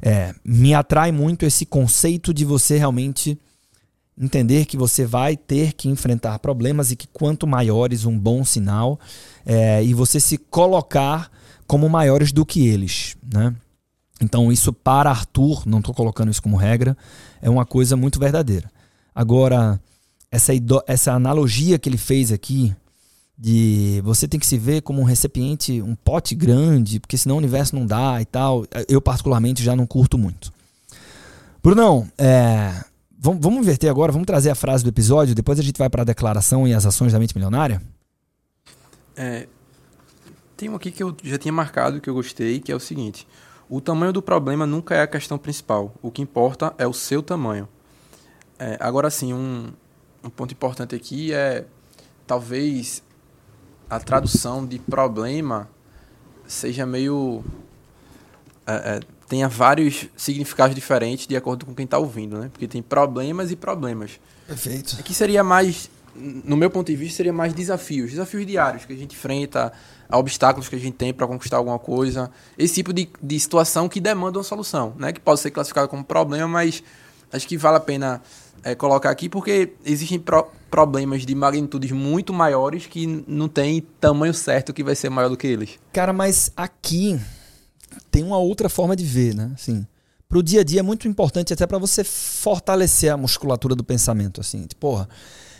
é, 0.00 0.34
me 0.42 0.72
atrai 0.72 1.12
muito 1.12 1.44
esse 1.44 1.66
conceito 1.66 2.32
de 2.32 2.46
você 2.46 2.78
realmente 2.78 3.38
entender 4.20 4.66
que 4.66 4.76
você 4.76 5.06
vai 5.06 5.36
ter 5.36 5.72
que 5.72 5.88
enfrentar 5.88 6.38
problemas 6.38 6.90
e 6.90 6.96
que 6.96 7.08
quanto 7.08 7.46
maiores 7.46 8.04
um 8.04 8.18
bom 8.18 8.44
sinal 8.44 9.00
é, 9.46 9.82
e 9.82 9.94
você 9.94 10.20
se 10.20 10.36
colocar 10.36 11.30
como 11.66 11.88
maiores 11.88 12.30
do 12.30 12.44
que 12.44 12.68
eles, 12.68 13.16
né? 13.32 13.54
Então 14.20 14.52
isso 14.52 14.72
para 14.72 15.08
Arthur, 15.08 15.66
não 15.66 15.78
estou 15.78 15.94
colocando 15.94 16.30
isso 16.30 16.42
como 16.42 16.56
regra, 16.56 16.94
é 17.40 17.48
uma 17.48 17.64
coisa 17.64 17.96
muito 17.96 18.20
verdadeira. 18.20 18.70
Agora 19.14 19.80
essa 20.30 20.52
essa 20.86 21.12
analogia 21.12 21.78
que 21.78 21.88
ele 21.88 21.96
fez 21.96 22.30
aqui 22.30 22.74
de 23.40 24.02
você 24.04 24.28
tem 24.28 24.38
que 24.38 24.46
se 24.46 24.58
ver 24.58 24.82
como 24.82 25.00
um 25.00 25.04
recipiente, 25.04 25.80
um 25.80 25.94
pote 25.94 26.34
grande, 26.34 27.00
porque 27.00 27.16
senão 27.16 27.36
o 27.36 27.38
universo 27.38 27.74
não 27.74 27.86
dá 27.86 28.20
e 28.20 28.26
tal. 28.26 28.66
Eu, 28.86 29.00
particularmente, 29.00 29.64
já 29.64 29.74
não 29.74 29.86
curto 29.86 30.18
muito. 30.18 30.52
Brunão, 31.62 32.06
é, 32.18 32.84
vamos, 33.20 33.42
vamos 33.42 33.58
inverter 33.60 33.90
agora, 33.90 34.10
vamos 34.10 34.26
trazer 34.26 34.50
a 34.50 34.54
frase 34.54 34.82
do 34.82 34.88
episódio, 34.88 35.34
depois 35.34 35.58
a 35.58 35.62
gente 35.62 35.76
vai 35.76 35.90
para 35.90 36.02
a 36.02 36.04
declaração 36.04 36.66
e 36.66 36.72
as 36.72 36.86
ações 36.86 37.12
da 37.12 37.18
mente 37.18 37.34
milionária? 37.34 37.82
É, 39.14 39.46
tem 40.56 40.70
um 40.70 40.74
aqui 40.74 40.90
que 40.90 41.02
eu 41.02 41.14
já 41.22 41.36
tinha 41.36 41.52
marcado, 41.52 42.00
que 42.00 42.08
eu 42.08 42.14
gostei, 42.14 42.58
que 42.60 42.72
é 42.72 42.74
o 42.74 42.80
seguinte: 42.80 43.28
o 43.68 43.80
tamanho 43.80 44.12
do 44.12 44.22
problema 44.22 44.66
nunca 44.66 44.94
é 44.94 45.02
a 45.02 45.06
questão 45.06 45.36
principal, 45.36 45.94
o 46.00 46.10
que 46.10 46.22
importa 46.22 46.74
é 46.78 46.86
o 46.86 46.92
seu 46.94 47.22
tamanho. 47.22 47.68
É, 48.58 48.76
agora 48.80 49.10
sim, 49.10 49.32
um, 49.32 49.68
um 50.24 50.30
ponto 50.30 50.52
importante 50.52 50.94
aqui 50.94 51.32
é 51.32 51.64
talvez 52.26 53.02
a 53.88 53.98
tradução 53.98 54.66
de 54.66 54.78
problema 54.78 55.68
seja 56.46 56.86
meio. 56.86 57.44
É, 58.66 58.72
é, 58.72 59.00
tenha 59.30 59.48
vários 59.48 60.08
significados 60.16 60.74
diferentes 60.74 61.24
de 61.24 61.36
acordo 61.36 61.64
com 61.64 61.72
quem 61.72 61.84
está 61.84 61.96
ouvindo, 61.96 62.36
né? 62.36 62.50
Porque 62.52 62.66
tem 62.66 62.82
problemas 62.82 63.52
e 63.52 63.56
problemas. 63.56 64.18
Perfeito. 64.44 64.96
Aqui 64.98 65.14
seria 65.14 65.44
mais, 65.44 65.88
no 66.16 66.56
meu 66.56 66.68
ponto 66.68 66.88
de 66.88 66.96
vista, 66.96 67.18
seria 67.18 67.32
mais 67.32 67.54
desafios, 67.54 68.10
desafios 68.10 68.44
diários 68.44 68.84
que 68.84 68.92
a 68.92 68.96
gente 68.96 69.14
enfrenta, 69.14 69.72
obstáculos 70.10 70.68
que 70.68 70.74
a 70.74 70.80
gente 70.80 70.96
tem 70.96 71.14
para 71.14 71.28
conquistar 71.28 71.58
alguma 71.58 71.78
coisa, 71.78 72.28
esse 72.58 72.74
tipo 72.74 72.92
de, 72.92 73.08
de 73.22 73.38
situação 73.38 73.88
que 73.88 74.00
demanda 74.00 74.36
uma 74.36 74.42
solução, 74.42 74.94
né? 74.98 75.12
Que 75.12 75.20
pode 75.20 75.38
ser 75.38 75.52
classificado 75.52 75.86
como 75.86 76.02
problema, 76.02 76.48
mas 76.48 76.82
acho 77.32 77.46
que 77.46 77.56
vale 77.56 77.76
a 77.76 77.80
pena 77.80 78.20
é, 78.64 78.74
colocar 78.74 79.10
aqui 79.10 79.28
porque 79.28 79.74
existem 79.86 80.18
pro 80.18 80.48
problemas 80.68 81.24
de 81.24 81.34
magnitudes 81.36 81.92
muito 81.92 82.32
maiores 82.32 82.86
que 82.86 83.24
não 83.26 83.48
tem 83.48 83.80
tamanho 84.00 84.34
certo 84.34 84.72
que 84.72 84.84
vai 84.84 84.96
ser 84.96 85.08
maior 85.08 85.28
do 85.28 85.36
que 85.36 85.46
eles. 85.46 85.78
Cara, 85.92 86.12
mas 86.12 86.52
aqui 86.56 87.20
tem 88.10 88.22
uma 88.22 88.38
outra 88.38 88.68
forma 88.68 88.94
de 88.94 89.04
ver, 89.04 89.34
né? 89.34 89.52
Assim, 89.54 89.86
pro 90.28 90.42
dia 90.42 90.60
a 90.60 90.64
dia 90.64 90.80
é 90.80 90.82
muito 90.82 91.08
importante 91.08 91.52
até 91.52 91.66
para 91.66 91.78
você 91.78 92.04
fortalecer 92.04 93.12
a 93.12 93.16
musculatura 93.16 93.74
do 93.74 93.84
pensamento, 93.84 94.40
assim. 94.40 94.66
Tipo, 94.66 94.80
porra, 94.80 95.08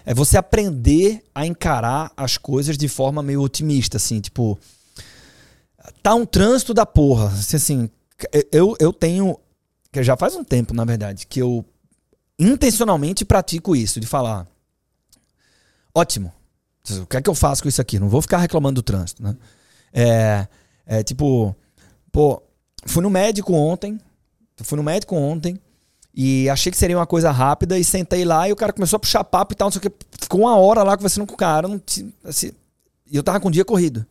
é 0.04 0.14
você 0.14 0.36
aprender 0.36 1.22
a 1.34 1.46
encarar 1.46 2.12
as 2.16 2.38
coisas 2.38 2.78
de 2.78 2.88
forma 2.88 3.22
meio 3.22 3.42
otimista, 3.42 3.96
assim, 3.96 4.20
tipo, 4.20 4.58
tá 6.02 6.14
um 6.14 6.24
trânsito 6.24 6.72
da 6.72 6.86
porra. 6.86 7.28
Assim, 7.28 7.56
assim 7.56 7.90
eu, 8.52 8.76
eu 8.78 8.92
tenho, 8.92 9.38
que 9.92 10.02
já 10.02 10.16
faz 10.16 10.34
um 10.36 10.44
tempo, 10.44 10.74
na 10.74 10.84
verdade, 10.84 11.26
que 11.26 11.40
eu 11.40 11.64
intencionalmente 12.38 13.24
pratico 13.24 13.76
isso, 13.76 14.00
de 14.00 14.06
falar, 14.06 14.46
ótimo, 15.94 16.32
o 17.02 17.06
que 17.06 17.16
é 17.16 17.22
que 17.22 17.28
eu 17.28 17.34
faço 17.34 17.62
com 17.62 17.68
isso 17.68 17.80
aqui? 17.80 17.98
Não 17.98 18.08
vou 18.08 18.22
ficar 18.22 18.38
reclamando 18.38 18.80
do 18.80 18.84
trânsito, 18.84 19.22
né? 19.22 19.36
É, 19.92 20.48
é 20.86 21.02
tipo, 21.02 21.54
pô, 22.12 22.42
fui 22.86 23.02
no 23.02 23.10
médico 23.10 23.52
ontem, 23.52 23.98
fui 24.62 24.76
no 24.76 24.82
médico 24.82 25.14
ontem 25.14 25.58
e 26.14 26.48
achei 26.48 26.70
que 26.70 26.78
seria 26.78 26.96
uma 26.98 27.06
coisa 27.06 27.30
rápida 27.30 27.78
e 27.78 27.84
sentei 27.84 28.24
lá 28.24 28.48
e 28.48 28.52
o 28.52 28.56
cara 28.56 28.72
começou 28.72 28.96
a 28.96 29.00
puxar 29.00 29.24
papo 29.24 29.52
e 29.52 29.56
tal, 29.56 29.66
não 29.66 29.72
sei 29.72 29.78
o 29.78 29.82
que, 29.82 29.92
ficou 30.20 30.40
uma 30.40 30.56
hora 30.56 30.82
lá 30.82 30.96
conversando 30.96 31.26
com 31.26 31.34
o 31.34 31.36
cara, 31.36 31.68
não, 31.68 31.80
assim, 32.24 32.52
e 33.10 33.16
eu 33.16 33.22
tava 33.22 33.40
com 33.40 33.48
o 33.48 33.52
dia 33.52 33.64
corrido. 33.64 34.06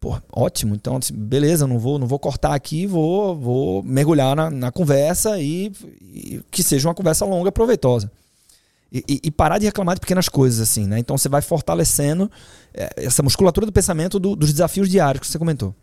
Pô, 0.00 0.16
ótimo, 0.32 0.76
então 0.76 0.96
assim, 0.96 1.12
beleza, 1.12 1.66
não 1.66 1.78
vou, 1.78 1.98
não 1.98 2.06
vou 2.06 2.20
cortar 2.20 2.54
aqui, 2.54 2.86
vou, 2.86 3.36
vou 3.36 3.82
mergulhar 3.82 4.36
na, 4.36 4.48
na 4.48 4.70
conversa 4.70 5.40
e, 5.40 5.72
e, 6.00 6.40
que 6.52 6.62
seja 6.62 6.88
uma 6.88 6.94
conversa 6.94 7.24
longa, 7.24 7.50
proveitosa. 7.50 8.10
E, 8.92 9.04
e, 9.08 9.20
e, 9.24 9.30
parar 9.30 9.58
de 9.58 9.66
reclamar 9.66 9.96
de 9.96 10.00
pequenas 10.00 10.28
coisas, 10.28 10.60
assim, 10.60 10.86
né? 10.86 10.98
Então 10.98 11.18
você 11.18 11.28
vai 11.28 11.42
fortalecendo 11.42 12.30
é, 12.72 12.90
essa 12.96 13.22
musculatura 13.22 13.66
do 13.66 13.72
pensamento 13.72 14.18
do, 14.18 14.34
dos 14.34 14.50
desafios 14.50 14.88
diários 14.88 15.20
que 15.20 15.26
você 15.26 15.38
comentou. 15.38 15.74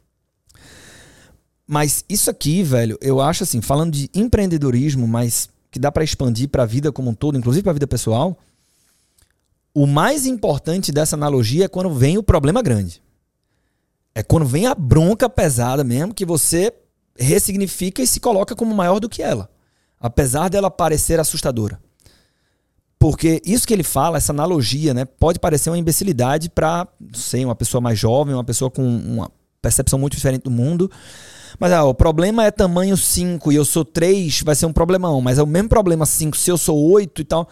Mas 1.68 2.06
isso 2.08 2.30
aqui, 2.30 2.62
velho, 2.64 2.98
eu 3.02 3.20
acho 3.20 3.44
assim, 3.44 3.62
falando 3.62 3.92
de 3.92 4.10
empreendedorismo, 4.14 5.08
mas 5.08 5.50
que 5.72 5.80
dá 5.80 5.92
para 5.92 6.04
expandir 6.04 6.48
para 6.50 6.64
a 6.64 6.66
vida 6.66 6.92
como 6.92 7.10
um 7.10 7.14
todo, 7.14 7.38
inclusive 7.38 7.64
para 7.64 7.72
a 7.72 7.74
vida 7.74 7.88
pessoal, 7.88 8.38
o 9.74 9.86
mais 9.86 10.26
importante 10.26 10.92
dessa 10.92 11.16
analogia 11.16 11.66
é 11.66 11.68
quando 11.68 11.94
vem 11.94 12.18
o 12.18 12.24
problema 12.24 12.62
grande. 12.62 13.02
É 14.14 14.24
quando 14.24 14.46
vem 14.46 14.68
a 14.68 14.74
bronca 14.74 15.28
pesada 15.28 15.84
mesmo, 15.84 16.14
que 16.14 16.26
você 16.26 16.72
ressignifica 17.18 18.02
e 18.02 18.08
se 18.08 18.20
coloca 18.20 18.56
como 18.56 18.74
maior 18.74 19.00
do 19.00 19.10
que 19.10 19.22
ela. 19.22 19.50
Apesar 20.00 20.50
dela 20.50 20.72
parecer 20.72 21.20
assustadora. 21.20 21.80
Porque 22.98 23.42
isso 23.46 23.68
que 23.68 23.74
ele 23.74 23.84
fala, 23.84 24.18
essa 24.18 24.32
analogia, 24.32 24.94
né, 24.94 25.04
pode 25.04 25.40
parecer 25.40 25.70
uma 25.70 25.78
imbecilidade 25.78 26.50
para, 26.50 26.88
sei, 27.14 27.44
uma 27.44 27.56
pessoa 27.56 27.82
mais 27.82 28.00
jovem, 28.00 28.34
uma 28.34 28.44
pessoa 28.44 28.72
com 28.72 28.82
uma 28.82 29.30
percepção 29.62 30.00
muito 30.00 30.16
diferente 30.16 30.44
do 30.44 30.52
mundo. 30.52 30.90
Mas 31.60 31.72
ah, 31.72 31.84
o 31.84 31.94
problema 31.94 32.46
é 32.46 32.52
tamanho 32.52 32.98
5 32.98 33.52
e 33.52 33.56
eu 33.56 33.66
sou 33.66 33.86
3, 33.86 34.42
vai 34.42 34.56
ser 34.56 34.66
um 34.66 34.74
problemão. 34.74 35.22
Mas 35.22 35.38
é 35.38 35.44
o 35.44 35.48
mesmo 35.48 35.70
problema 35.70 36.06
5 36.06 36.36
se 36.38 36.50
eu 36.50 36.58
sou 36.58 36.78
8 36.92 37.22
e 37.22 37.26
tal. 37.26 37.48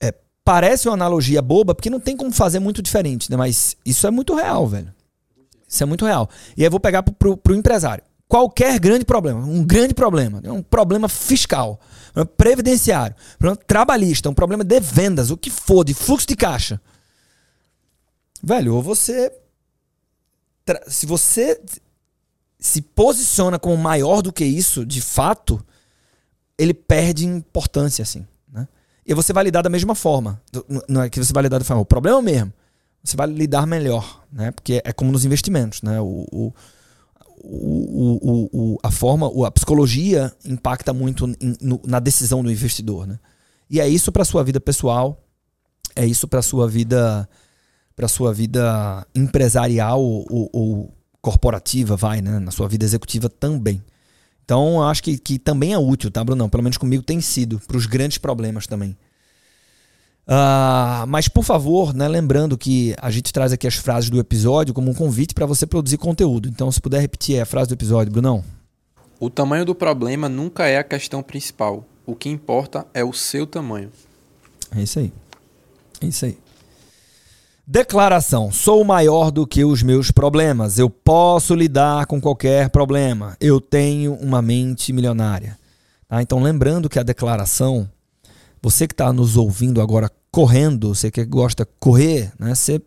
É, 0.00 0.12
parece 0.44 0.88
uma 0.88 0.94
analogia 0.94 1.40
boba, 1.40 1.74
porque 1.74 1.90
não 1.90 2.00
tem 2.00 2.16
como 2.16 2.32
fazer 2.32 2.58
muito 2.58 2.82
diferente, 2.82 3.30
né? 3.30 3.36
Mas 3.36 3.76
isso 3.84 4.06
é 4.06 4.10
muito 4.10 4.34
real, 4.34 4.66
velho. 4.66 4.92
Isso 5.68 5.82
é 5.82 5.86
muito 5.86 6.04
real. 6.04 6.28
E 6.56 6.62
aí 6.62 6.66
eu 6.66 6.70
vou 6.70 6.80
pegar 6.80 7.02
pro, 7.02 7.14
pro, 7.14 7.36
pro 7.36 7.54
empresário. 7.54 8.04
Qualquer 8.26 8.78
grande 8.80 9.04
problema, 9.04 9.40
um 9.40 9.62
grande 9.62 9.92
problema, 9.92 10.40
um 10.46 10.62
problema 10.62 11.08
fiscal, 11.08 11.78
um 12.16 12.24
previdenciário, 12.24 13.14
um 13.34 13.38
problema 13.38 13.62
trabalhista, 13.66 14.30
um 14.30 14.34
problema 14.34 14.64
de 14.64 14.80
vendas, 14.80 15.30
o 15.30 15.36
que 15.36 15.50
for, 15.50 15.84
de 15.84 15.92
fluxo 15.94 16.26
de 16.26 16.34
caixa. 16.34 16.80
Velho, 18.42 18.74
ou 18.74 18.82
você. 18.82 19.32
Se 20.86 21.04
você 21.06 21.60
se 22.66 22.80
posiciona 22.80 23.58
como 23.58 23.76
maior 23.76 24.22
do 24.22 24.32
que 24.32 24.44
isso, 24.44 24.84
de 24.86 25.00
fato, 25.00 25.64
ele 26.56 26.72
perde 26.72 27.26
importância, 27.26 28.02
assim. 28.02 28.26
Né? 28.52 28.66
E 29.06 29.12
você 29.14 29.32
vai 29.32 29.44
lidar 29.44 29.62
da 29.62 29.68
mesma 29.68 29.94
forma. 29.94 30.40
Não 30.88 31.02
é 31.02 31.10
que 31.10 31.22
você 31.22 31.32
vai 31.32 31.42
lidar 31.42 31.58
da 31.58 31.64
forma. 31.64 31.82
O 31.82 31.86
problema 31.86 32.18
é 32.18 32.20
o 32.20 32.22
mesmo 32.22 32.52
você 33.04 33.16
vai 33.16 33.26
lidar 33.26 33.66
melhor, 33.66 34.24
né? 34.32 34.50
Porque 34.50 34.80
é 34.82 34.92
como 34.92 35.12
nos 35.12 35.26
investimentos, 35.26 35.82
né? 35.82 36.00
O, 36.00 36.26
o, 36.32 36.54
o, 37.42 38.48
o 38.52 38.78
a 38.82 38.90
forma, 38.90 39.30
a 39.46 39.50
psicologia 39.50 40.32
impacta 40.42 40.94
muito 40.94 41.26
no, 41.60 41.80
na 41.86 42.00
decisão 42.00 42.42
do 42.42 42.50
investidor, 42.50 43.06
né? 43.06 43.18
E 43.68 43.78
é 43.78 43.86
isso 43.86 44.10
para 44.10 44.24
sua 44.24 44.42
vida 44.42 44.58
pessoal, 44.58 45.22
é 45.94 46.06
isso 46.06 46.26
para 46.26 46.40
sua 46.40 46.66
vida, 46.66 47.28
para 47.94 48.08
sua 48.08 48.32
vida 48.32 49.06
empresarial 49.14 50.00
ou, 50.00 50.26
ou, 50.30 50.93
corporativa, 51.24 51.96
vai, 51.96 52.20
né? 52.20 52.38
Na 52.38 52.50
sua 52.50 52.68
vida 52.68 52.84
executiva 52.84 53.28
também. 53.28 53.82
Então, 54.44 54.82
acho 54.82 55.02
que, 55.02 55.16
que 55.16 55.38
também 55.38 55.72
é 55.72 55.78
útil, 55.78 56.10
tá, 56.10 56.22
Bruno? 56.22 56.48
Pelo 56.50 56.62
menos 56.62 56.76
comigo 56.76 57.02
tem 57.02 57.20
sido, 57.20 57.58
para 57.66 57.78
os 57.78 57.86
grandes 57.86 58.18
problemas 58.18 58.66
também. 58.66 58.94
Uh, 60.26 61.06
mas, 61.08 61.28
por 61.28 61.42
favor, 61.42 61.94
né, 61.94 62.06
lembrando 62.06 62.56
que 62.58 62.94
a 63.00 63.10
gente 63.10 63.32
traz 63.32 63.52
aqui 63.52 63.66
as 63.66 63.74
frases 63.74 64.10
do 64.10 64.20
episódio 64.20 64.74
como 64.74 64.90
um 64.90 64.94
convite 64.94 65.34
para 65.34 65.46
você 65.46 65.66
produzir 65.66 65.96
conteúdo. 65.96 66.46
Então, 66.46 66.70
se 66.70 66.80
puder 66.80 67.00
repetir 67.00 67.40
a 67.40 67.46
frase 67.46 67.68
do 67.68 67.74
episódio, 67.74 68.12
Brunão. 68.12 68.44
O 69.18 69.30
tamanho 69.30 69.64
do 69.64 69.74
problema 69.74 70.28
nunca 70.28 70.66
é 70.66 70.76
a 70.76 70.84
questão 70.84 71.22
principal. 71.22 71.86
O 72.04 72.14
que 72.14 72.28
importa 72.28 72.86
é 72.92 73.02
o 73.02 73.14
seu 73.14 73.46
tamanho. 73.46 73.90
É 74.76 74.82
isso 74.82 74.98
aí. 74.98 75.10
É 76.02 76.06
isso 76.06 76.26
aí. 76.26 76.43
Declaração: 77.66 78.52
Sou 78.52 78.84
maior 78.84 79.30
do 79.30 79.46
que 79.46 79.64
os 79.64 79.82
meus 79.82 80.10
problemas. 80.10 80.78
Eu 80.78 80.90
posso 80.90 81.54
lidar 81.54 82.06
com 82.06 82.20
qualquer 82.20 82.68
problema. 82.70 83.36
Eu 83.40 83.60
tenho 83.60 84.14
uma 84.14 84.42
mente 84.42 84.92
milionária. 84.92 85.58
Tá? 86.08 86.20
Então, 86.20 86.42
lembrando 86.42 86.88
que 86.88 86.98
a 86.98 87.02
declaração 87.02 87.88
você 88.64 88.88
que 88.88 88.94
está 88.94 89.12
nos 89.12 89.36
ouvindo 89.36 89.82
agora 89.82 90.10
correndo, 90.32 90.94
você 90.94 91.10
que 91.10 91.22
gosta 91.26 91.66
de 91.66 91.70
correr, 91.78 92.32
né? 92.38 92.54
Você 92.54 92.80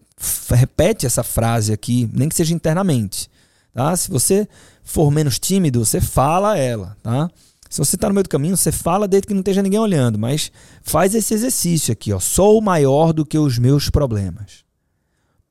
repete 0.49 1.05
essa 1.05 1.21
frase 1.21 1.71
aqui, 1.71 2.09
nem 2.11 2.27
que 2.27 2.33
seja 2.33 2.51
internamente. 2.51 3.29
Tá? 3.71 3.95
Se 3.95 4.09
você 4.09 4.47
for 4.83 5.11
menos 5.11 5.37
tímido, 5.37 5.85
você 5.85 6.01
fala 6.01 6.57
ela. 6.57 6.97
Tá? 7.03 7.29
Se 7.69 7.77
você 7.77 7.95
está 7.95 8.07
no 8.07 8.15
meio 8.15 8.23
do 8.23 8.29
caminho, 8.29 8.57
você 8.57 8.71
fala 8.71 9.07
desde 9.07 9.27
que 9.27 9.35
não 9.35 9.41
esteja 9.41 9.61
ninguém 9.61 9.79
olhando, 9.79 10.17
mas 10.17 10.51
faz 10.81 11.13
esse 11.13 11.35
exercício 11.35 11.91
aqui. 11.91 12.11
Ó. 12.11 12.19
Sou 12.19 12.59
maior 12.59 13.13
do 13.13 13.23
que 13.23 13.37
os 13.37 13.59
meus 13.59 13.87
problemas. 13.87 14.66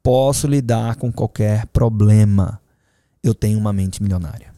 Posso 0.06 0.46
lidar 0.46 0.94
com 0.94 1.12
qualquer 1.12 1.66
problema. 1.66 2.60
Eu 3.20 3.34
tenho 3.34 3.58
uma 3.58 3.72
mente 3.72 4.00
milionária. 4.00 4.54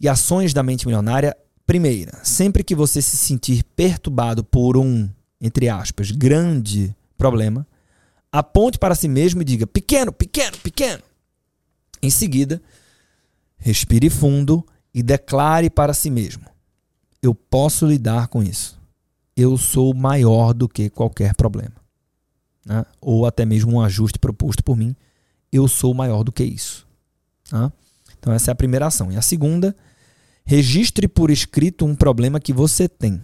E 0.00 0.08
ações 0.08 0.54
da 0.54 0.62
mente 0.62 0.86
milionária 0.86 1.36
Primeira, 1.66 2.18
sempre 2.22 2.62
que 2.62 2.74
você 2.74 3.00
se 3.00 3.16
sentir 3.16 3.62
perturbado 3.76 4.42
por 4.42 4.76
um, 4.76 5.08
entre 5.40 5.68
aspas, 5.68 6.10
grande 6.10 6.94
problema, 7.16 7.66
aponte 8.30 8.78
para 8.78 8.94
si 8.94 9.06
mesmo 9.06 9.42
e 9.42 9.44
diga: 9.44 9.66
pequeno, 9.66 10.12
pequeno, 10.12 10.56
pequeno. 10.58 11.02
Em 12.02 12.10
seguida, 12.10 12.60
respire 13.56 14.08
fundo 14.08 14.66
e 14.94 15.02
declare 15.02 15.68
para 15.68 15.92
si 15.92 16.10
mesmo: 16.10 16.44
eu 17.22 17.34
posso 17.34 17.86
lidar 17.86 18.28
com 18.28 18.42
isso. 18.42 18.78
Eu 19.36 19.58
sou 19.58 19.94
maior 19.94 20.54
do 20.54 20.66
que 20.66 20.88
qualquer 20.88 21.34
problema. 21.34 21.83
Né? 22.64 22.84
ou 23.00 23.26
até 23.26 23.44
mesmo 23.44 23.72
um 23.72 23.80
ajuste 23.80 24.18
proposto 24.18 24.62
por 24.62 24.76
mim, 24.76 24.94
eu 25.52 25.68
sou 25.68 25.94
maior 25.94 26.22
do 26.22 26.32
que 26.32 26.44
isso. 26.44 26.86
Tá? 27.48 27.72
Então, 28.18 28.32
essa 28.32 28.50
é 28.50 28.52
a 28.52 28.56
primeira 28.56 28.86
ação. 28.86 29.12
E 29.12 29.16
a 29.16 29.22
segunda, 29.22 29.76
registre 30.44 31.06
por 31.06 31.30
escrito 31.30 31.84
um 31.84 31.94
problema 31.94 32.40
que 32.40 32.52
você 32.52 32.88
tem. 32.88 33.20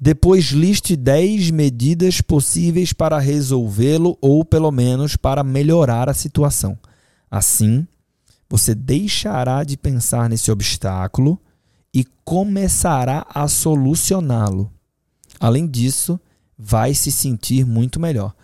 Depois, 0.00 0.46
liste 0.46 0.96
10 0.96 1.50
medidas 1.50 2.20
possíveis 2.20 2.92
para 2.92 3.18
resolvê-lo 3.18 4.16
ou, 4.20 4.44
pelo 4.44 4.70
menos, 4.70 5.16
para 5.16 5.42
melhorar 5.42 6.08
a 6.08 6.14
situação. 6.14 6.78
Assim, 7.30 7.86
você 8.48 8.74
deixará 8.74 9.64
de 9.64 9.76
pensar 9.76 10.28
nesse 10.28 10.50
obstáculo 10.50 11.40
e 11.92 12.04
começará 12.24 13.26
a 13.28 13.48
solucioná-lo. 13.48 14.70
Além 15.40 15.66
disso, 15.66 16.18
vai 16.56 16.94
se 16.94 17.12
sentir 17.12 17.64
muito 17.64 18.00
melhor. 18.00 18.34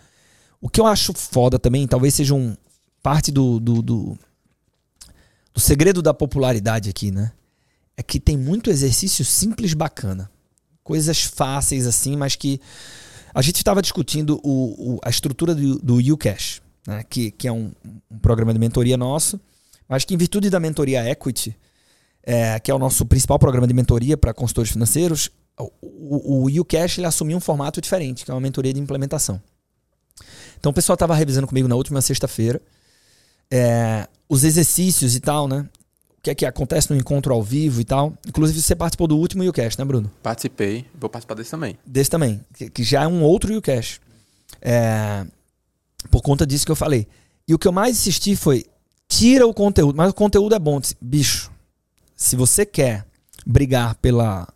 O 0.65 0.67
que 0.67 0.81
eu 0.81 0.87
acho 0.87 1.13
foda 1.13 1.59
também, 1.59 1.85
talvez 1.85 2.15
seja 2.15 2.33
um 2.33 2.57
parte 3.03 3.31
do, 3.31 3.59
do, 3.59 3.83
do, 3.83 4.17
do 5.53 5.59
segredo 5.59 6.01
da 6.01 6.11
popularidade 6.11 6.89
aqui, 6.89 7.11
né? 7.11 7.33
É 7.95 8.01
que 8.01 8.19
tem 8.19 8.35
muito 8.35 8.71
exercício 8.71 9.23
simples 9.23 9.75
bacana. 9.75 10.27
Coisas 10.83 11.21
fáceis 11.21 11.85
assim, 11.85 12.15
mas 12.17 12.35
que. 12.35 12.59
A 13.31 13.43
gente 13.43 13.57
estava 13.57 13.79
discutindo 13.79 14.41
o, 14.43 14.95
o, 14.95 14.99
a 15.03 15.09
estrutura 15.11 15.53
do, 15.53 15.77
do 15.77 16.13
UCash, 16.13 16.63
né? 16.87 17.03
que, 17.07 17.29
que 17.29 17.47
é 17.47 17.51
um, 17.51 17.71
um 18.09 18.17
programa 18.17 18.51
de 18.51 18.57
mentoria 18.57 18.97
nosso, 18.97 19.39
mas 19.87 20.03
que 20.03 20.15
em 20.15 20.17
virtude 20.17 20.49
da 20.49 20.59
mentoria 20.59 21.07
Equity, 21.07 21.55
é, 22.23 22.59
que 22.59 22.71
é 22.71 22.73
o 22.73 22.79
nosso 22.79 23.05
principal 23.05 23.37
programa 23.37 23.67
de 23.67 23.73
mentoria 23.75 24.17
para 24.17 24.33
consultores 24.33 24.71
financeiros, 24.71 25.29
o, 25.59 25.69
o, 25.79 26.45
o 26.45 26.61
UCash 26.61 26.97
ele 26.97 27.05
assumiu 27.05 27.37
um 27.37 27.41
formato 27.41 27.79
diferente, 27.79 28.25
que 28.25 28.31
é 28.31 28.33
uma 28.33 28.41
mentoria 28.41 28.73
de 28.73 28.79
implementação. 28.79 29.39
Então 30.59 30.71
o 30.71 30.73
pessoal 30.73 30.95
estava 30.95 31.15
revisando 31.15 31.47
comigo 31.47 31.67
na 31.67 31.75
última 31.75 32.01
sexta-feira 32.01 32.61
é, 33.51 34.07
os 34.27 34.43
exercícios 34.43 35.15
e 35.15 35.19
tal, 35.19 35.47
né? 35.47 35.67
O 36.17 36.21
que 36.21 36.31
é 36.31 36.35
que 36.35 36.45
acontece 36.45 36.91
no 36.91 36.99
encontro 36.99 37.33
ao 37.33 37.43
vivo 37.43 37.79
e 37.79 37.85
tal. 37.85 38.13
Inclusive 38.27 38.61
você 38.61 38.75
participou 38.75 39.07
do 39.07 39.17
último 39.17 39.47
UCash, 39.47 39.77
né, 39.77 39.85
Bruno? 39.85 40.11
Participei, 40.23 40.85
vou 40.99 41.09
participar 41.09 41.35
desse 41.35 41.51
também. 41.51 41.77
Desse 41.85 42.09
também, 42.09 42.41
que, 42.55 42.69
que 42.69 42.83
já 42.83 43.03
é 43.03 43.07
um 43.07 43.21
outro 43.21 43.55
UCash. 43.55 44.01
É, 44.61 45.25
por 46.09 46.21
conta 46.21 46.45
disso 46.45 46.65
que 46.65 46.71
eu 46.71 46.75
falei. 46.75 47.07
E 47.47 47.53
o 47.53 47.59
que 47.59 47.67
eu 47.67 47.71
mais 47.71 47.97
insisti 47.97 48.35
foi 48.35 48.65
tira 49.07 49.45
o 49.45 49.53
conteúdo, 49.53 49.95
mas 49.95 50.09
o 50.09 50.13
conteúdo 50.13 50.55
é 50.55 50.59
bom. 50.59 50.81
Bicho, 50.99 51.51
se 52.15 52.35
você 52.35 52.65
quer 52.65 53.05
brigar 53.45 53.93
pela 53.95 54.47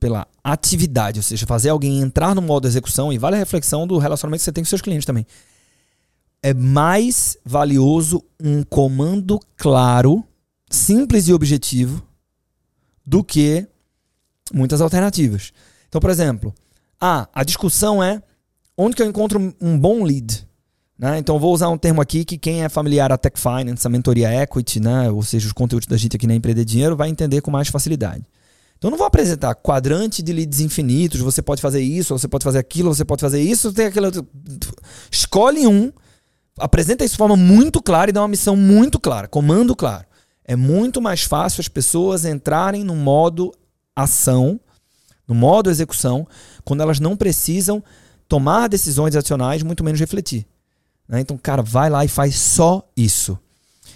pela 0.00 0.26
atividade, 0.42 1.18
ou 1.18 1.22
seja, 1.22 1.46
fazer 1.46 1.68
alguém 1.68 2.00
entrar 2.00 2.34
no 2.34 2.42
modo 2.42 2.66
execução, 2.66 3.12
e 3.12 3.18
vale 3.18 3.36
a 3.36 3.38
reflexão 3.38 3.86
do 3.86 3.98
relacionamento 3.98 4.40
que 4.40 4.44
você 4.44 4.52
tem 4.52 4.64
com 4.64 4.68
seus 4.68 4.82
clientes 4.82 5.06
também. 5.06 5.26
É 6.42 6.52
mais 6.52 7.36
valioso 7.44 8.24
um 8.42 8.64
comando 8.64 9.38
claro, 9.56 10.24
simples 10.68 11.28
e 11.28 11.32
objetivo, 11.32 12.02
do 13.06 13.22
que 13.22 13.66
muitas 14.52 14.80
alternativas. 14.80 15.52
Então, 15.88 16.00
por 16.00 16.10
exemplo, 16.10 16.52
ah, 17.00 17.28
a 17.32 17.44
discussão 17.44 18.02
é 18.02 18.22
onde 18.76 18.96
que 18.96 19.02
eu 19.02 19.06
encontro 19.06 19.54
um 19.60 19.78
bom 19.78 20.02
lead? 20.02 20.46
Né? 20.98 21.18
Então, 21.18 21.38
vou 21.38 21.52
usar 21.52 21.68
um 21.68 21.78
termo 21.78 22.00
aqui 22.00 22.24
que 22.24 22.38
quem 22.38 22.64
é 22.64 22.68
familiar 22.68 23.12
a 23.12 23.18
Tech 23.18 23.38
Finance, 23.38 23.86
a 23.86 23.90
mentoria 23.90 24.42
Equity, 24.42 24.80
né? 24.80 25.10
ou 25.10 25.22
seja, 25.22 25.46
os 25.46 25.52
conteúdos 25.52 25.86
da 25.86 25.96
gente 25.96 26.16
aqui 26.16 26.26
na 26.26 26.34
Empreender 26.34 26.64
Dinheiro, 26.64 26.96
vai 26.96 27.08
entender 27.08 27.40
com 27.40 27.50
mais 27.50 27.68
facilidade. 27.68 28.24
Então 28.82 28.88
eu 28.88 28.90
não 28.90 28.98
vou 28.98 29.06
apresentar 29.06 29.54
quadrante 29.54 30.24
de 30.24 30.32
leads 30.32 30.58
infinitos, 30.58 31.20
você 31.20 31.40
pode 31.40 31.62
fazer 31.62 31.80
isso, 31.80 32.18
você 32.18 32.26
pode 32.26 32.42
fazer 32.42 32.58
aquilo, 32.58 32.92
você 32.92 33.04
pode 33.04 33.20
fazer 33.20 33.40
isso, 33.40 33.72
tem 33.72 33.86
aquilo. 33.86 34.10
Escolhe 35.08 35.68
um, 35.68 35.92
apresenta 36.58 37.04
isso 37.04 37.14
de 37.14 37.18
forma 37.18 37.36
muito 37.36 37.80
clara 37.80 38.10
e 38.10 38.12
dá 38.12 38.20
uma 38.20 38.26
missão 38.26 38.56
muito 38.56 38.98
clara, 38.98 39.28
comando 39.28 39.76
claro. 39.76 40.04
É 40.44 40.56
muito 40.56 41.00
mais 41.00 41.22
fácil 41.22 41.60
as 41.60 41.68
pessoas 41.68 42.24
entrarem 42.24 42.82
no 42.82 42.96
modo 42.96 43.54
ação, 43.94 44.58
no 45.28 45.34
modo 45.36 45.70
execução, 45.70 46.26
quando 46.64 46.80
elas 46.80 46.98
não 46.98 47.16
precisam 47.16 47.84
tomar 48.26 48.66
decisões 48.66 49.14
adicionais, 49.14 49.62
muito 49.62 49.84
menos 49.84 50.00
refletir. 50.00 50.44
Né? 51.06 51.20
Então, 51.20 51.38
cara, 51.38 51.62
vai 51.62 51.88
lá 51.88 52.04
e 52.04 52.08
faz 52.08 52.34
só 52.34 52.82
isso. 52.96 53.38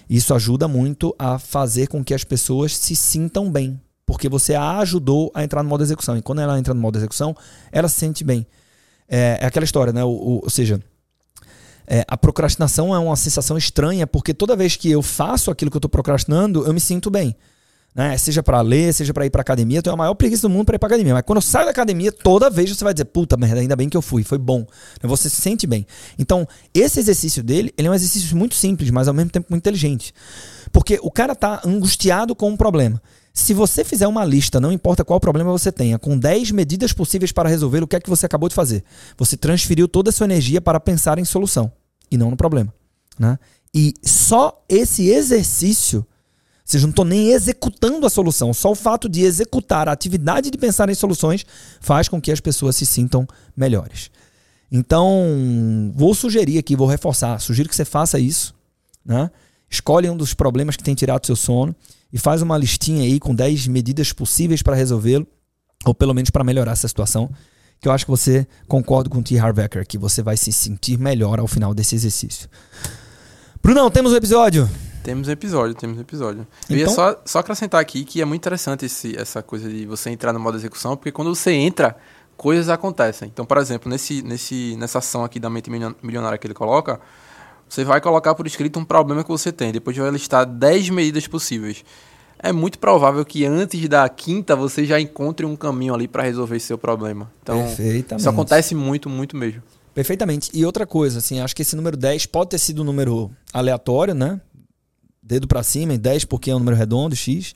Isso 0.09 0.33
ajuda 0.33 0.69
muito 0.69 1.13
a 1.19 1.41
fazer 1.41 1.89
com 1.89 2.05
que 2.05 2.15
as 2.15 2.23
pessoas 2.23 2.77
se 2.77 2.95
sintam 2.95 3.51
bem, 3.51 3.81
porque 4.07 4.29
você 4.29 4.55
a 4.55 4.79
ajudou 4.79 5.33
a 5.35 5.43
entrar 5.43 5.63
no 5.65 5.69
modo 5.69 5.83
execução. 5.83 6.17
E 6.17 6.23
quando 6.23 6.41
ela 6.41 6.57
entra 6.59 6.73
no 6.73 6.81
modo 6.81 6.97
execução, 6.97 7.37
ela 7.73 7.89
se 7.89 7.99
sente 7.99 8.23
bem. 8.23 8.47
É, 9.09 9.39
é 9.43 9.47
aquela 9.47 9.65
história, 9.65 9.93
né? 9.93 10.05
O, 10.05 10.09
o, 10.09 10.41
ou 10.45 10.51
seja, 10.51 10.81
é, 11.87 12.05
a 12.07 12.17
procrastinação 12.17 12.95
é 12.95 12.99
uma 12.99 13.17
sensação 13.17 13.59
estranha, 13.59 14.07
porque 14.07 14.33
toda 14.33 14.57
vez 14.57 14.77
que 14.77 14.91
eu 14.91 15.03
faço 15.03 15.51
aquilo 15.51 15.71
que 15.71 15.77
eu 15.77 15.81
estou 15.81 15.91
procrastinando, 15.91 16.65
eu 16.65 16.73
me 16.73 16.81
sinto 16.81 17.11
bem. 17.11 17.37
Né? 17.95 18.19
Seja 18.19 18.43
para 18.43 18.61
ler, 18.61 18.93
seja 18.93 19.15
para 19.15 19.25
ir 19.25 19.31
para 19.31 19.41
academia, 19.41 19.79
eu 19.79 19.83
tenho 19.83 19.95
a 19.95 19.97
maior 19.97 20.15
preguiça 20.15 20.43
do 20.43 20.51
mundo 20.51 20.67
para 20.67 20.77
ir 20.77 20.79
para 20.79 20.89
academia. 20.89 21.15
Mas 21.15 21.23
quando 21.25 21.39
eu 21.39 21.43
saio 21.43 21.65
da 21.65 21.71
academia, 21.71 22.13
toda 22.13 22.51
vez 22.51 22.69
você 22.69 22.85
vai 22.85 22.93
dizer, 22.93 23.07
puta 23.07 23.39
merda, 23.39 23.61
ainda 23.61 23.75
bem 23.75 23.89
que 23.89 23.97
eu 23.97 24.03
fui, 24.03 24.23
foi 24.23 24.37
bom. 24.37 24.67
Você 25.03 25.31
se 25.31 25.41
sente 25.41 25.67
bem. 25.67 25.87
Então, 26.19 26.47
esse 26.75 27.01
exercício 27.01 27.43
dele, 27.43 27.73
ele 27.77 27.89
é 27.89 27.91
um 27.91 27.95
exercício 27.95 28.37
muito 28.37 28.55
simples, 28.55 28.91
mas 28.91 29.09
ao 29.09 29.15
mesmo 29.15 29.31
tempo 29.31 29.47
muito 29.49 29.63
inteligente. 29.63 30.13
Porque 30.71 30.99
o 31.03 31.11
cara 31.11 31.35
tá 31.35 31.63
angustiado 31.65 32.37
com 32.37 32.51
um 32.51 32.57
problema. 32.57 33.01
Se 33.37 33.53
você 33.53 33.85
fizer 33.85 34.09
uma 34.09 34.25
lista, 34.25 34.59
não 34.59 34.73
importa 34.73 35.05
qual 35.05 35.21
problema 35.21 35.53
você 35.53 35.71
tenha, 35.71 35.99
com 35.99 36.19
10 36.19 36.53
medidas 36.53 36.95
possíveis 36.95 37.33
para 37.33 37.51
resolver, 37.51 37.83
o 37.83 37.87
que 37.87 37.95
é 37.95 38.01
que 38.01 38.09
você 38.09 38.25
acabou 38.25 38.49
de 38.49 38.55
fazer? 38.55 38.83
Você 39.19 39.37
transferiu 39.37 39.87
toda 39.87 40.09
a 40.09 40.13
sua 40.13 40.25
energia 40.25 40.59
para 40.59 40.81
pensar 40.81 41.19
em 41.19 41.25
solução 41.25 41.71
e 42.11 42.17
não 42.17 42.31
no 42.31 42.37
problema. 42.37 42.73
Né? 43.19 43.39
E 43.75 43.93
só 44.03 44.65
esse 44.67 45.11
exercício, 45.11 45.99
ou 45.99 46.07
seja, 46.65 46.87
não 46.87 46.91
estou 46.91 47.05
nem 47.05 47.29
executando 47.29 48.07
a 48.07 48.11
solução, 48.11 48.55
só 48.55 48.71
o 48.71 48.75
fato 48.75 49.07
de 49.07 49.21
executar 49.21 49.87
a 49.87 49.93
atividade 49.93 50.51
de 50.51 50.57
pensar 50.57 50.89
em 50.89 50.95
soluções 50.95 51.45
faz 51.79 52.09
com 52.09 52.19
que 52.19 52.33
as 52.33 52.41
pessoas 52.41 52.75
se 52.75 52.87
sintam 52.87 53.29
melhores. 53.55 54.11
Então, 54.73 55.93
vou 55.95 56.15
sugerir 56.15 56.57
aqui, 56.57 56.75
vou 56.75 56.89
reforçar, 56.89 57.39
sugiro 57.39 57.69
que 57.69 57.77
você 57.77 57.85
faça 57.85 58.19
isso. 58.19 58.55
Né? 59.05 59.31
Escolhe 59.69 60.09
um 60.09 60.17
dos 60.17 60.33
problemas 60.33 60.75
que 60.75 60.83
tem 60.83 60.95
tirado 60.95 61.27
seu 61.27 61.37
sono 61.37 61.77
e 62.13 62.19
faz 62.19 62.43
uma 62.43 62.57
listinha 62.57 63.03
aí 63.03 63.19
com 63.19 63.35
10 63.35 63.67
medidas 63.69 64.13
possíveis 64.13 64.63
para 64.63 64.77
resolvê-lo, 64.77 65.27
ou 65.85 65.95
pelo 65.95 66.15
menos 66.15 66.31
para 66.31 66.45
melhorar 66.45 66.73
essa 66.73 66.89
situação, 66.89 67.31
que 67.81 67.89
eu 67.89 67.93
acho 67.93 68.05
que 68.05 68.11
você 68.11 68.47
concorda 68.67 69.11
com 69.11 69.19
o 69.19 69.23
T. 69.23 69.39
Harvecker, 69.39 69.87
que 69.87 69.99
você 69.99 70.23
vai 70.23 70.37
se 70.37 70.53
sentir 70.53 70.99
melhor 70.99 71.39
ao 71.39 71.47
final 71.47 71.75
desse 71.75 71.95
exercício. 71.95 72.49
Brunão, 73.63 73.91
temos 73.91 74.13
um 74.13 74.17
episódio? 74.17 74.69
Temos 75.03 75.29
um 75.29 75.31
episódio, 75.31 75.75
temos 75.75 75.99
um 75.99 76.01
episódio. 76.01 76.47
Então... 76.65 76.77
Eu 76.77 76.77
ia 76.79 76.83
então- 76.83 76.95
só, 76.95 77.21
só 77.25 77.39
acrescentar 77.41 77.81
aqui 77.81 78.05
que 78.05 78.21
é 78.21 78.25
muito 78.25 78.41
interessante 78.43 78.87
esse, 78.87 79.17
essa 79.17 79.43
coisa 79.43 79.69
de 79.69 79.87
você 79.87 80.11
entrar 80.11 80.33
no 80.33 80.41
modo 80.41 80.57
execução, 80.57 80.97
porque 80.97 81.13
quando 81.13 81.35
você 81.35 81.53
entra, 81.53 81.97
coisas 82.37 82.69
acontecem. 82.69 83.29
Então, 83.29 83.45
por 83.45 83.59
exemplo, 83.59 83.91
nesse, 83.91 84.23
nesse, 84.23 84.77
nessa 84.77 84.99
ação 84.99 85.25
aqui 85.25 85.39
da 85.39 85.49
mente 85.49 85.71
milionária 86.03 86.39
que 86.39 86.47
ele 86.47 86.55
coloca, 86.55 87.01
você 87.69 87.85
vai 87.85 88.01
colocar 88.01 88.35
por 88.35 88.47
escrito 88.47 88.79
um 88.79 88.85
problema 88.85 89.23
que 89.23 89.29
você 89.29 89.53
tem. 89.53 89.73
Depois 89.73 89.97
vai 89.97 90.11
listar 90.11 90.47
10 90.47 90.91
medidas 90.91 91.27
possíveis. 91.27 91.85
É 92.39 92.53
muito 92.53 92.79
provável 92.79 93.25
que 93.25 93.45
antes 93.45 93.89
da 93.89 94.09
quinta 94.09 94.55
você 94.55 94.85
já 94.85 95.01
encontre 95.01 95.47
um 95.47 95.57
caminho 95.57 95.95
ali 95.95 96.07
para 96.07 96.23
resolver 96.23 96.61
seu 96.61 96.77
problema. 96.77 97.31
Então, 97.43 97.67
isso 98.17 98.29
acontece 98.29 98.75
muito, 98.75 99.09
muito 99.09 99.37
mesmo. 99.37 99.63
Perfeitamente. 99.95 100.51
E 100.53 100.65
outra 100.65 100.87
coisa, 100.87 101.19
assim, 101.19 101.41
acho 101.41 101.57
que 101.57 101.63
esse 101.63 101.75
número 101.75 101.97
10 101.97 102.27
pode 102.27 102.51
ter 102.51 102.59
sido 102.59 102.83
um 102.83 102.85
número 102.85 103.31
aleatório, 103.53 104.15
né? 104.15 104.41
Dedo 105.23 105.49
para 105.49 105.63
cima, 105.63 105.97
10 105.97 106.27
porque 106.27 106.51
é 106.51 106.55
um 106.55 106.59
número 106.59 106.77
redondo, 106.77 107.17
X. 107.17 107.55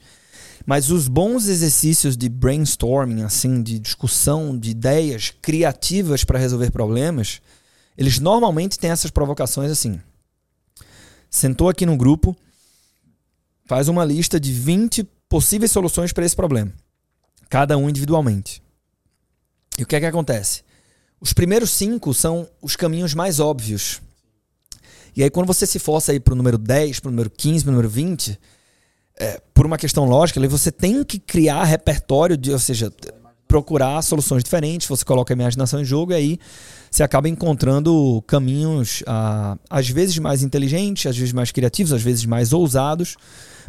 Mas 0.64 0.90
os 0.90 1.06
bons 1.08 1.46
exercícios 1.48 2.16
de 2.16 2.28
brainstorming, 2.28 3.22
assim, 3.22 3.62
de 3.62 3.78
discussão 3.78 4.58
de 4.58 4.70
ideias 4.70 5.34
criativas 5.42 6.24
para 6.24 6.38
resolver 6.38 6.70
problemas, 6.70 7.42
eles 7.96 8.18
normalmente 8.18 8.78
têm 8.78 8.90
essas 8.90 9.10
provocações 9.10 9.70
assim. 9.70 10.00
Sentou 11.28 11.68
aqui 11.68 11.86
no 11.86 11.96
grupo, 11.96 12.36
faz 13.64 13.88
uma 13.88 14.04
lista 14.04 14.40
de 14.40 14.52
20 14.52 15.04
possíveis 15.28 15.70
soluções 15.70 16.12
para 16.12 16.24
esse 16.24 16.34
problema, 16.34 16.72
cada 17.48 17.76
um 17.76 17.88
individualmente. 17.88 18.62
E 19.78 19.82
o 19.82 19.86
que 19.86 19.96
é 19.96 20.00
que 20.00 20.06
acontece? 20.06 20.62
Os 21.20 21.32
primeiros 21.32 21.70
cinco 21.70 22.12
são 22.12 22.48
os 22.60 22.74
caminhos 22.74 23.14
mais 23.14 23.38
óbvios. 23.38 24.00
E 25.14 25.22
aí, 25.22 25.30
quando 25.30 25.46
você 25.46 25.66
se 25.66 25.78
força 25.78 26.12
aí 26.12 26.20
para 26.20 26.32
o 26.32 26.36
número 26.36 26.56
10, 26.56 27.00
para 27.00 27.08
o 27.08 27.10
número 27.10 27.30
15, 27.30 27.64
para 27.64 27.70
o 27.70 27.72
número 27.72 27.88
20, 27.88 28.38
é, 29.18 29.40
por 29.52 29.66
uma 29.66 29.76
questão 29.76 30.06
lógica, 30.06 30.40
você 30.48 30.72
tem 30.72 31.04
que 31.04 31.18
criar 31.18 31.64
repertório, 31.64 32.36
de, 32.36 32.52
ou 32.52 32.58
seja, 32.58 32.92
procurar 33.46 34.00
soluções 34.02 34.42
diferentes, 34.42 34.88
você 34.88 35.04
coloca 35.04 35.32
a 35.32 35.36
imaginação 35.36 35.80
em 35.80 35.84
jogo 35.84 36.12
e 36.12 36.14
aí 36.14 36.38
você 36.90 37.02
acaba 37.02 37.28
encontrando 37.28 38.22
caminhos, 38.26 39.02
ah, 39.06 39.56
às 39.68 39.88
vezes 39.88 40.18
mais 40.18 40.42
inteligentes, 40.42 41.06
às 41.06 41.16
vezes 41.16 41.32
mais 41.32 41.52
criativos, 41.52 41.92
às 41.92 42.02
vezes 42.02 42.26
mais 42.26 42.52
ousados, 42.52 43.16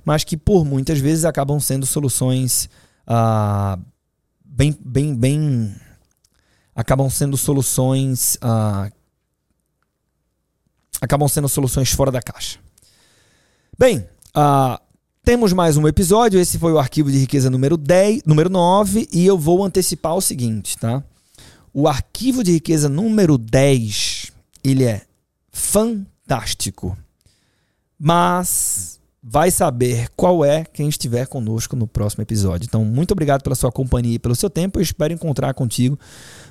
mas 0.04 0.24
que 0.24 0.36
por 0.36 0.66
muitas 0.66 1.00
vezes 1.00 1.24
acabam 1.24 1.60
sendo 1.60 1.86
soluções 1.86 2.70
ah, 3.06 3.78
bem, 4.44 4.76
bem, 4.84 5.16
bem. 5.16 5.76
acabam 6.76 7.10
sendo 7.10 7.38
soluções 7.38 8.38
ah, 8.42 8.90
acabam 11.00 11.28
sendo 11.28 11.50
soluções 11.50 11.92
fora 11.92 12.12
da 12.12 12.22
caixa. 12.22 12.60
Bem, 13.78 14.08
uh, 14.38 14.80
temos 15.24 15.52
mais 15.52 15.76
um 15.76 15.88
episódio. 15.88 16.40
Esse 16.40 16.60
foi 16.60 16.72
o 16.72 16.78
arquivo 16.78 17.12
de 17.12 17.18
riqueza 17.18 17.50
número 17.50 17.76
10, 17.76 18.24
número 18.26 18.50
9, 18.50 19.10
e 19.12 19.26
eu 19.26 19.38
vou 19.38 19.64
antecipar 19.64 20.16
o 20.16 20.22
seguinte, 20.22 20.78
tá? 20.78 21.04
O 21.74 21.88
arquivo 21.88 22.44
de 22.44 22.52
riqueza 22.52 22.90
número 22.90 23.38
10, 23.38 24.32
ele 24.64 24.84
é 24.84 25.02
fantástico. 25.52 26.98
Mas 27.98 29.00
vai 29.24 29.52
saber 29.52 30.10
qual 30.16 30.44
é 30.44 30.66
quem 30.66 30.90
estiver 30.90 31.28
conosco 31.28 31.76
no 31.76 31.88
próximo 31.88 32.24
episódio. 32.24 32.66
Então, 32.66 32.84
muito 32.84 33.12
obrigado 33.12 33.44
pela 33.44 33.56
sua 33.56 33.72
companhia 33.72 34.16
e 34.16 34.20
pelo 34.20 34.36
seu 34.36 34.50
tempo. 34.50 34.80
Eu 34.80 34.84
espero 34.84 35.14
encontrar 35.14 35.54
contigo 35.54 35.98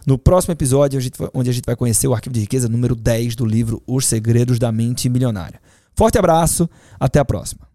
no 0.07 0.17
próximo 0.17 0.53
episódio, 0.53 1.01
onde 1.35 1.51
a 1.51 1.53
gente 1.53 1.67
vai 1.67 1.77
conhecer 1.77 2.07
o 2.07 2.15
arquivo 2.15 2.33
de 2.33 2.41
riqueza 2.41 2.69
número 2.69 2.95
10 2.95 3.35
do 3.35 3.45
livro 3.45 3.83
Os 3.87 4.07
Segredos 4.07 4.59
da 4.59 4.71
Mente 4.71 5.09
Milionária. 5.09 5.61
Forte 5.95 6.19
abraço, 6.19 6.71
até 6.99 7.19
a 7.19 7.25
próxima. 7.25 7.70